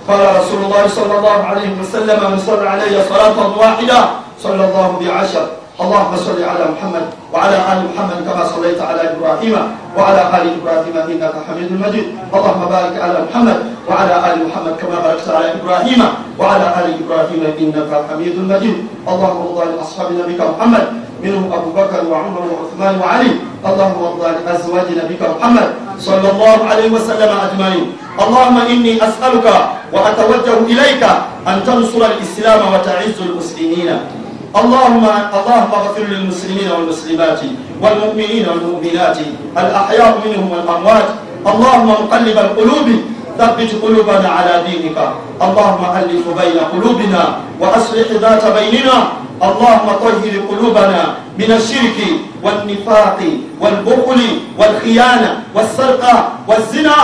قال 0.08 0.24
رسول 0.40 0.64
الله 0.64 0.84
صلى 0.88 1.14
الله 1.18 1.38
عليه 1.44 1.70
وسلم 1.80 2.20
من 2.30 2.38
صلى 2.40 2.68
علي 2.68 2.96
صلاة 3.12 3.38
واحدة 3.58 4.00
صلى 4.40 4.62
الله 4.64 4.88
بعشر 5.04 5.46
اللهم 5.80 6.16
صل 6.16 6.42
على 6.42 6.64
محمد 6.74 7.04
وعلى 7.32 7.56
ال 7.72 7.78
محمد 7.88 8.18
كما 8.26 8.44
صليت 8.44 8.80
على 8.80 9.02
ابراهيم 9.14 9.54
وعلى 9.96 10.22
ال 10.42 10.46
ابراهيم 10.58 10.94
انك 11.10 11.34
حميد 11.48 11.70
مجيد 11.84 12.06
اللهم 12.34 12.62
بارك 12.74 12.94
على 13.04 13.18
محمد 13.30 13.58
وعلى 13.88 14.14
ال 14.32 14.38
محمد 14.48 14.74
كما 14.82 14.96
باركت 15.06 15.28
على 15.36 15.46
ابراهيم 15.58 16.00
وعلى 16.40 16.66
ال 16.82 16.88
ابراهيم 17.02 17.42
انك 17.62 17.90
حميد 18.10 18.36
مجيد 18.52 18.76
اللهم 19.10 19.38
ارض 19.46 19.58
عن 19.66 19.72
اصحاب 19.84 20.08
نبيك 20.20 20.40
محمد 20.52 20.84
منهم 21.22 21.44
ابو 21.58 21.70
بكر 21.70 22.00
وعمر 22.10 22.42
وعثمان 22.52 22.94
وعلي 23.02 23.30
اللهم 23.68 23.98
ارض 24.08 24.20
عن 24.28 24.36
ازواج 24.54 24.88
نبيك 25.02 25.22
محمد 25.34 25.68
صلى 25.98 26.28
الله 26.32 26.58
عليه 26.70 26.88
وسلم 26.96 27.30
اجمعين 27.46 27.84
اللهم 28.24 28.56
اني 28.72 28.92
اسالك 29.08 29.46
واتوجه 29.94 30.58
اليك 30.72 31.02
ان 31.50 31.56
تنصر 31.66 32.02
الاسلام 32.12 32.60
وتعز 32.74 33.18
المسلمين 33.28 33.90
اللهم 34.56 35.04
اللهم 35.38 35.70
اغفر 35.80 36.02
للمسلمين 36.08 36.68
والمسلمات 36.72 37.40
والمؤمنين 37.82 38.46
والمؤمنات 38.48 39.18
الأحياء 39.58 40.12
منهم 40.24 40.50
والأموات 40.52 41.08
اللهم 41.46 41.88
مقلب 41.88 42.38
القلوب 42.38 42.88
ثبت 43.38 43.70
قلوبنا 43.82 44.28
على 44.28 44.62
دينك 44.66 44.98
اللهم 45.42 45.82
ألف 45.96 46.24
بين 46.40 46.58
قلوبنا 46.72 47.22
وأصلح 47.60 48.08
ذات 48.20 48.44
بيننا 48.58 48.98
اللهم 49.42 49.88
طهر 50.02 50.34
قلوبنا 50.50 51.02
من 51.38 51.50
الشرك 51.52 51.98
والنفاق 52.42 53.18
والبخل 53.60 54.20
والخيانة 54.58 55.30
والسرقة 55.54 56.28
والزنا 56.48 56.96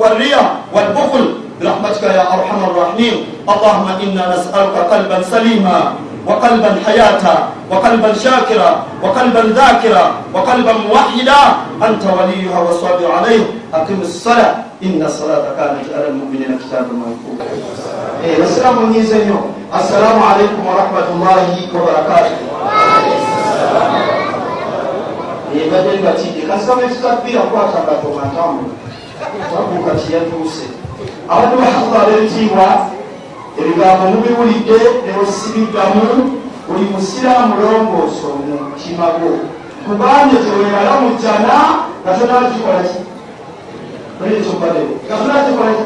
والرياء 0.00 0.56
والبخل 0.74 1.24
برحمتك 1.62 2.02
يا 2.02 2.26
أرحم 2.34 2.60
الراحمين. 2.64 3.14
اللهم 3.48 3.88
إنا 4.02 4.24
نسألك 4.34 4.76
قلبا 4.90 5.22
سليما 5.22 5.78
وقلبا 6.26 6.70
حياتا 6.86 7.36
وقلبا 7.70 8.10
شاكرا 8.14 8.70
وقلبا 9.02 9.42
ذاكرا 9.54 10.04
وقلبا 10.34 10.72
موحدا. 10.72 11.42
أنت 11.82 12.02
وليها 12.18 12.58
والصابر 12.58 13.12
عليه 13.12 13.44
أقم 13.74 14.00
الصلاة. 14.02 14.54
إن 14.82 15.02
الصلاة 15.02 15.54
كانت 15.54 15.86
على 15.94 16.06
المؤمنين 16.10 16.58
كتابا 16.58 16.90
موقوتا 16.90 17.46
basiraamu 18.40 18.86
nyiza 18.86 19.18
nnyo 19.18 19.38
assalaamu 19.72 20.24
alaikum 20.30 20.66
warahmatullahi 20.66 21.70
wabarakatuh 21.74 22.34
ebadde 25.54 25.98
nga 26.02 26.12
kidde 26.12 26.42
kasitama 26.46 26.82
ekikabira 26.82 27.40
kukwata 27.40 27.78
nga 27.82 27.94
tomantambula 28.02 28.74
wabuuka 29.54 29.92
kiyatuuse 30.00 30.66
ba 31.58 31.66
allah 31.80 32.02
ab'ebitiibwa 32.02 32.66
ebigambo 33.60 34.04
mubiwulidde 34.12 34.78
nebosibiddamu 35.06 36.04
buli 36.68 36.84
musiraamu 36.92 37.54
longoosa 37.62 38.26
omutima 38.34 39.06
gwo. 39.18 39.32
Kubanje 39.84 40.36
tewebala 40.44 40.90
ki? 42.88 42.98
Ekyobaleo 44.22 44.92
gatonakikola 45.08 45.72
ki? 45.78 45.84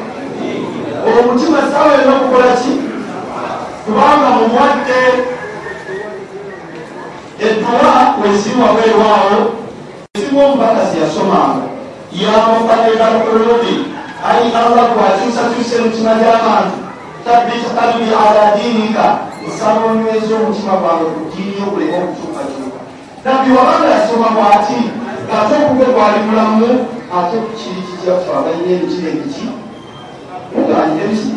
Omutima 1.08 1.58
sawena 1.72 2.12
okukola 2.16 2.52
ki? 2.60 2.72
Kubanga 3.84 4.28
mumwadde 4.36 5.00
edduwa 7.46 7.92
wesiwa 8.20 8.68
weerwawo 8.76 9.38
esimu 10.14 10.44
omubakasi 10.44 10.96
yasomanga. 11.02 11.66
Yamukalekakulubi 12.22 13.74
ayi 14.28 14.46
allah 14.60 14.84
gwakyusakyusa 14.94 15.74
emitima 15.80 16.12
gy'abantu 16.20 16.78
tabbit 17.24 17.64
kalbi 17.76 18.06
ala 18.24 18.44
diinika 18.56 19.06
nsaba 19.46 19.80
onyweza 19.90 20.34
omutima 20.40 20.74
gwange 20.80 21.04
ku 21.14 21.20
diini 21.30 21.54
yokuleka 21.60 21.96
okukyukakyuka 22.04 22.80
nabbi 23.24 23.48
wabanga 23.56 23.88
yasoma 23.94 24.28
bwati 24.36 24.78
ngaate 25.26 25.54
okugwe 25.62 25.86
gwali 25.94 26.18
mulamu. 26.26 26.68
Ate 27.16 27.36
kiri 27.56 27.82
kikyaffe 27.86 28.30
abalina 28.38 28.70
emitima 28.76 29.08
emiki 29.08 29.46
muganje 30.54 31.02
biki 31.10 31.34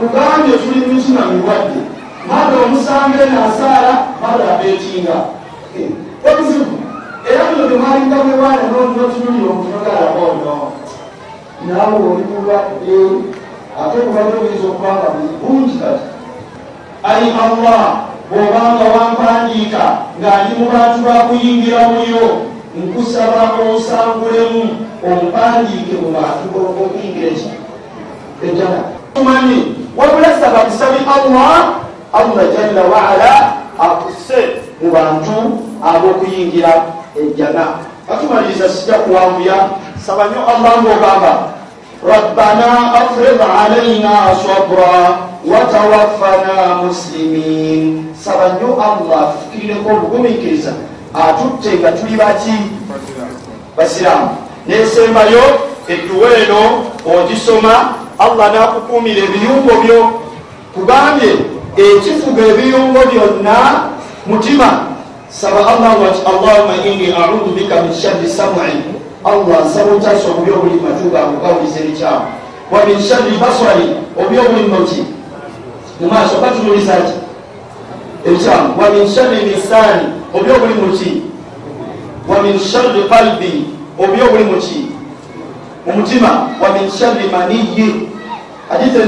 muganje 0.00 0.52
tuli 0.58 0.80
mitima 0.86 1.20
mirwadde 1.26 1.80
mada 2.28 2.56
omusambe 2.64 3.18
nasaala 3.34 3.92
mada 4.22 4.44
abetinga 4.54 5.16
obuzibu 6.28 6.76
era 7.30 7.44
bino 7.48 7.68
bemwalinga 7.68 8.16
bwebaana 8.24 8.64
notunulira 8.72 9.50
omutogala 9.52 10.06
ono 10.24 10.72
naawe 11.64 11.96
oli 12.12 12.24
mulwadde 12.30 12.98
ate 13.80 13.96
kubadde 14.04 14.34
oyinza 14.42 14.66
okubanga 14.68 15.08
bungi 15.40 15.78
kati. 15.78 16.06
Ai 17.04 17.30
allah 17.44 17.82
bw'obanga 18.30 18.84
wampandiika 18.94 19.84
ng'ali 20.20 20.50
mu 20.58 20.66
bantu 20.72 20.98
bakuyingira 21.06 21.88
muliro 21.88 22.28
nkusaba 22.76 23.56
onsangulemu 23.62 24.62
ompandiike 25.00 25.94
mu 26.02 26.08
bantu 26.12 26.44
okuyingira 26.82 27.28
eki 27.32 27.50
ejjana 28.44 28.80
tumanyi 29.14 29.88
wabula 29.96 30.30
saba 30.40 30.68
tusabi 30.68 31.00
allah 31.06 31.86
allah 32.12 32.44
jalla 32.52 32.82
waala 32.92 33.32
akuse 33.78 34.40
mu 34.82 34.90
bantu 34.92 35.36
ab'okuyingira. 35.80 36.74
Ejjana 37.16 37.80
atumaliriza 38.12 38.68
sijja 38.68 38.94
kuwambuya 38.94 39.68
saba 40.06 40.24
nnyo 40.30 40.46
allah 40.46 40.72
ngaogamba 40.82 41.32
rabbana 42.06 42.94
afrid 42.94 43.40
alaina 43.42 44.30
sabra 44.38 45.18
watawaffana 45.50 46.82
muslimin 46.86 48.14
saba 48.24 48.48
nnyo 48.54 48.78
allah 48.78 49.34
tufukirireko 49.34 49.88
obugumiikiriza 49.90 50.72
atutte 51.14 51.70
nga 51.82 51.92
tuli 51.92 52.14
baki 52.16 52.54
basiraamu 53.76 54.30
nesembayo 54.66 55.42
edduwa 55.88 56.28
eno 56.38 56.62
ogisoma 57.02 57.74
allah 58.18 58.46
nakukumira 58.54 59.22
ebiyungo 59.26 59.74
byo 59.82 59.98
tugambye 60.74 61.32
ekifuga 61.76 62.42
ebiyungo 62.46 63.00
byonna 63.10 63.58
mutima 64.26 64.68
saba 65.28 65.66
allah 65.66 65.98
allahuma 66.30 66.74
inni 66.86 67.10
audu 67.10 67.50
bika 67.58 67.82
min 67.82 67.90
sharri 67.94 68.30
samui 68.30 68.95
allah 69.30 69.58
nsaba 69.66 69.90
okyasa 69.96 70.28
obubi 70.30 70.50
obuli 70.56 70.80
matu 70.84 71.10
gange 71.14 71.36
gawuliza 71.42 71.78
ebikyamu 71.80 72.26
wa 72.72 72.78
min 72.86 72.98
sharri 73.08 73.34
basari 73.42 73.86
obubi 74.18 74.38
obuli 74.38 74.66
muki 74.72 75.00
mu 76.00 76.06
maaso 76.12 76.36
katululizaki 76.42 77.16
ebikyamu 78.26 78.68
wa 78.80 78.86
min 78.90 79.04
sharri 79.14 79.36
lisani 79.50 80.06
obubi 80.34 80.50
obuli 80.56 80.74
muki 80.74 81.10
wa 82.28 82.36
min 82.42 82.58
sharri 82.58 83.02
qalbi 83.10 83.52
obubi 83.98 84.20
obuli 84.22 84.44
muki 84.44 84.78
mu 85.86 85.92
mutima 85.92 86.30
wa 86.62 86.68
min 86.74 86.90
sharri 86.90 87.28
maniyi. 87.32 88.08
Haditha 88.68 89.02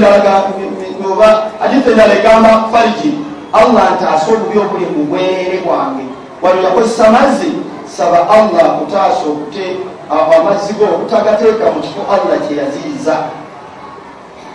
endala 1.91 2.13
egamba 2.19 2.69
fariji. 2.71 3.13
Allah 3.53 3.95
ntaasa 3.97 4.31
obubi 4.31 4.59
obuli 4.59 4.85
mu 4.95 5.03
bwere 5.09 5.59
bwange 5.65 6.03
wano 6.41 6.61
yakozesa 6.61 7.11
mazzi 7.11 7.51
saba 7.97 8.29
allah 8.29 8.79
kutaasa 8.79 9.25
okute 9.27 9.77
amazzi 10.09 10.73
go 10.73 10.85
okutagateeka 10.85 11.65
mu 11.71 11.81
kifo 11.81 12.01
allah 12.13 12.47
kyeyaziriza 12.47 13.15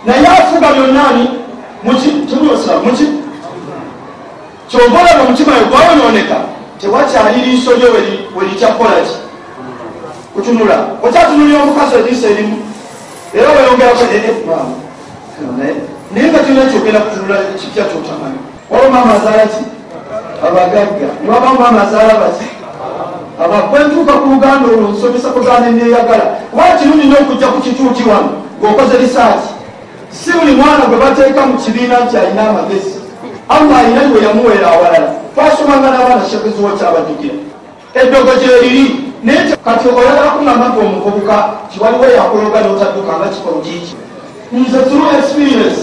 naye 0.05 0.27
afuga 0.27 0.73
byonnaani 0.73 1.29
muki 1.83 2.09
kyova 4.67 4.99
olaba 4.99 5.23
omutima 5.23 5.53
we 5.53 5.65
gwawononeka 5.65 6.35
tewakyali 6.81 7.41
liiso 7.41 7.73
lyo 7.73 7.87
welikyakolaki 8.35 9.15
kutunula. 10.35 10.77
Okyatunulira 11.03 11.63
omukazi 11.63 11.95
eriiso 11.95 12.27
erimu. 12.27 12.57
Era 13.33 13.49
weyongerako 13.49 14.03
naye 16.13 16.27
nga 16.31 16.39
tulina 16.39 16.65
kyogenda 16.65 16.99
kutunula 16.99 17.35
kipya 17.59 17.83
kyotamanyi. 17.83 18.39
Waba 18.69 18.89
maama 18.89 19.13
azaala 19.13 19.45
ki? 19.47 19.63
Abagagga. 20.47 21.09
Niwaba 21.23 21.53
maama 21.53 21.81
azaala 21.83 22.13
bati 22.13 22.45
abakwentuuka 23.43 24.13
ku 24.13 24.25
luganda 24.29 24.65
olwo 24.73 24.87
nsomesa 24.91 25.29
kuganda 25.35 25.67
neyagala 25.71 26.25
kuba 26.51 26.63
kirungi 26.79 27.07
n'okujja 27.07 27.47
ku 27.53 27.59
kituuki 27.65 28.03
wano 28.09 28.29
ng'okoze 28.61 28.97
risaaki 28.97 29.49
si 30.09 30.31
buli 30.31 30.55
mwana 30.55 30.85
gwe 30.87 30.97
bateeka 30.97 31.45
mu 31.45 31.57
kibiina 31.57 31.99
nti 31.99 32.17
alina 32.17 32.49
amagezi. 32.49 32.95
Allah 33.49 33.77
alina 33.79 34.01
gwe 34.09 34.23
yamuweera 34.23 34.67
awalala. 34.71 35.09
Twasomanga 35.35 35.89
n'abaana 35.91 36.23
shekeziwo 36.29 36.69
kyabajjukira 36.79 37.35
eddogo 37.93 38.31
gyeriri 38.39 38.83
naye 39.23 39.57
kati 39.65 39.87
oyagala 39.87 40.31
kuŋamba 40.35 40.65
nti 40.69 40.79
omuvubuka 40.85 41.35
kiwaliwo 41.71 42.05
yakuyoga 42.17 42.59
n'otadduka 42.61 43.11
nga 43.19 43.27
kikolo 43.33 43.57
kiiki 43.65 43.95
nze 44.55 44.79
through 44.87 45.11
experience 45.19 45.81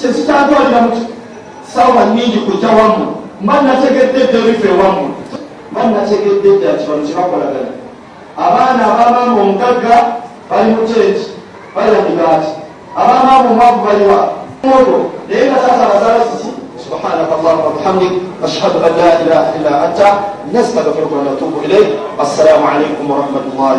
kyekitandwalira 0.00 0.80
mu 0.84 0.90
saawa 1.72 2.02
nyingi 2.14 2.38
kujja 2.46 2.68
wammwe. 2.68 3.06
Mba 3.42 3.54
nategedde 3.62 4.20
dde 4.28 4.38
bife 4.46 4.68
wammwe 4.80 5.08
banategedde 5.74 6.50
dda 6.58 6.70
nti 6.74 6.84
bano 6.88 7.02
tebakolagana 7.06 7.70
abaana 8.44 8.82
abamaama 8.92 9.40
omugagga 9.42 9.96
bali 10.50 10.70
mu 10.74 10.82
tenti 10.88 11.24
balya 11.74 12.00
mibaati 12.08 12.50
abamaama 13.00 13.48
omwavu 13.50 13.80
baliwa 13.86 14.18
moto 14.64 14.96
naye 15.28 15.44
nga 15.50 15.58
taata 15.64 15.84
abazaala 15.86 16.24
kiki 16.30 16.50
سبحانك 16.88 17.28
اللهم 17.38 17.60
وبحمدك 17.68 18.12
أشهد 18.44 18.74
أن 18.86 18.92
لا 19.00 19.10
إله 19.22 19.44
إلا 19.56 19.72
أنت 19.86 20.00
نستغفرك 20.54 21.10
ونتوب 21.12 21.52
إليك 21.64 21.88
السلام 22.20 22.62
عليكم 22.66 23.04
ورحمة 23.10 23.44
الله 23.52 23.76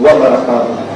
وبركاته 0.00 0.95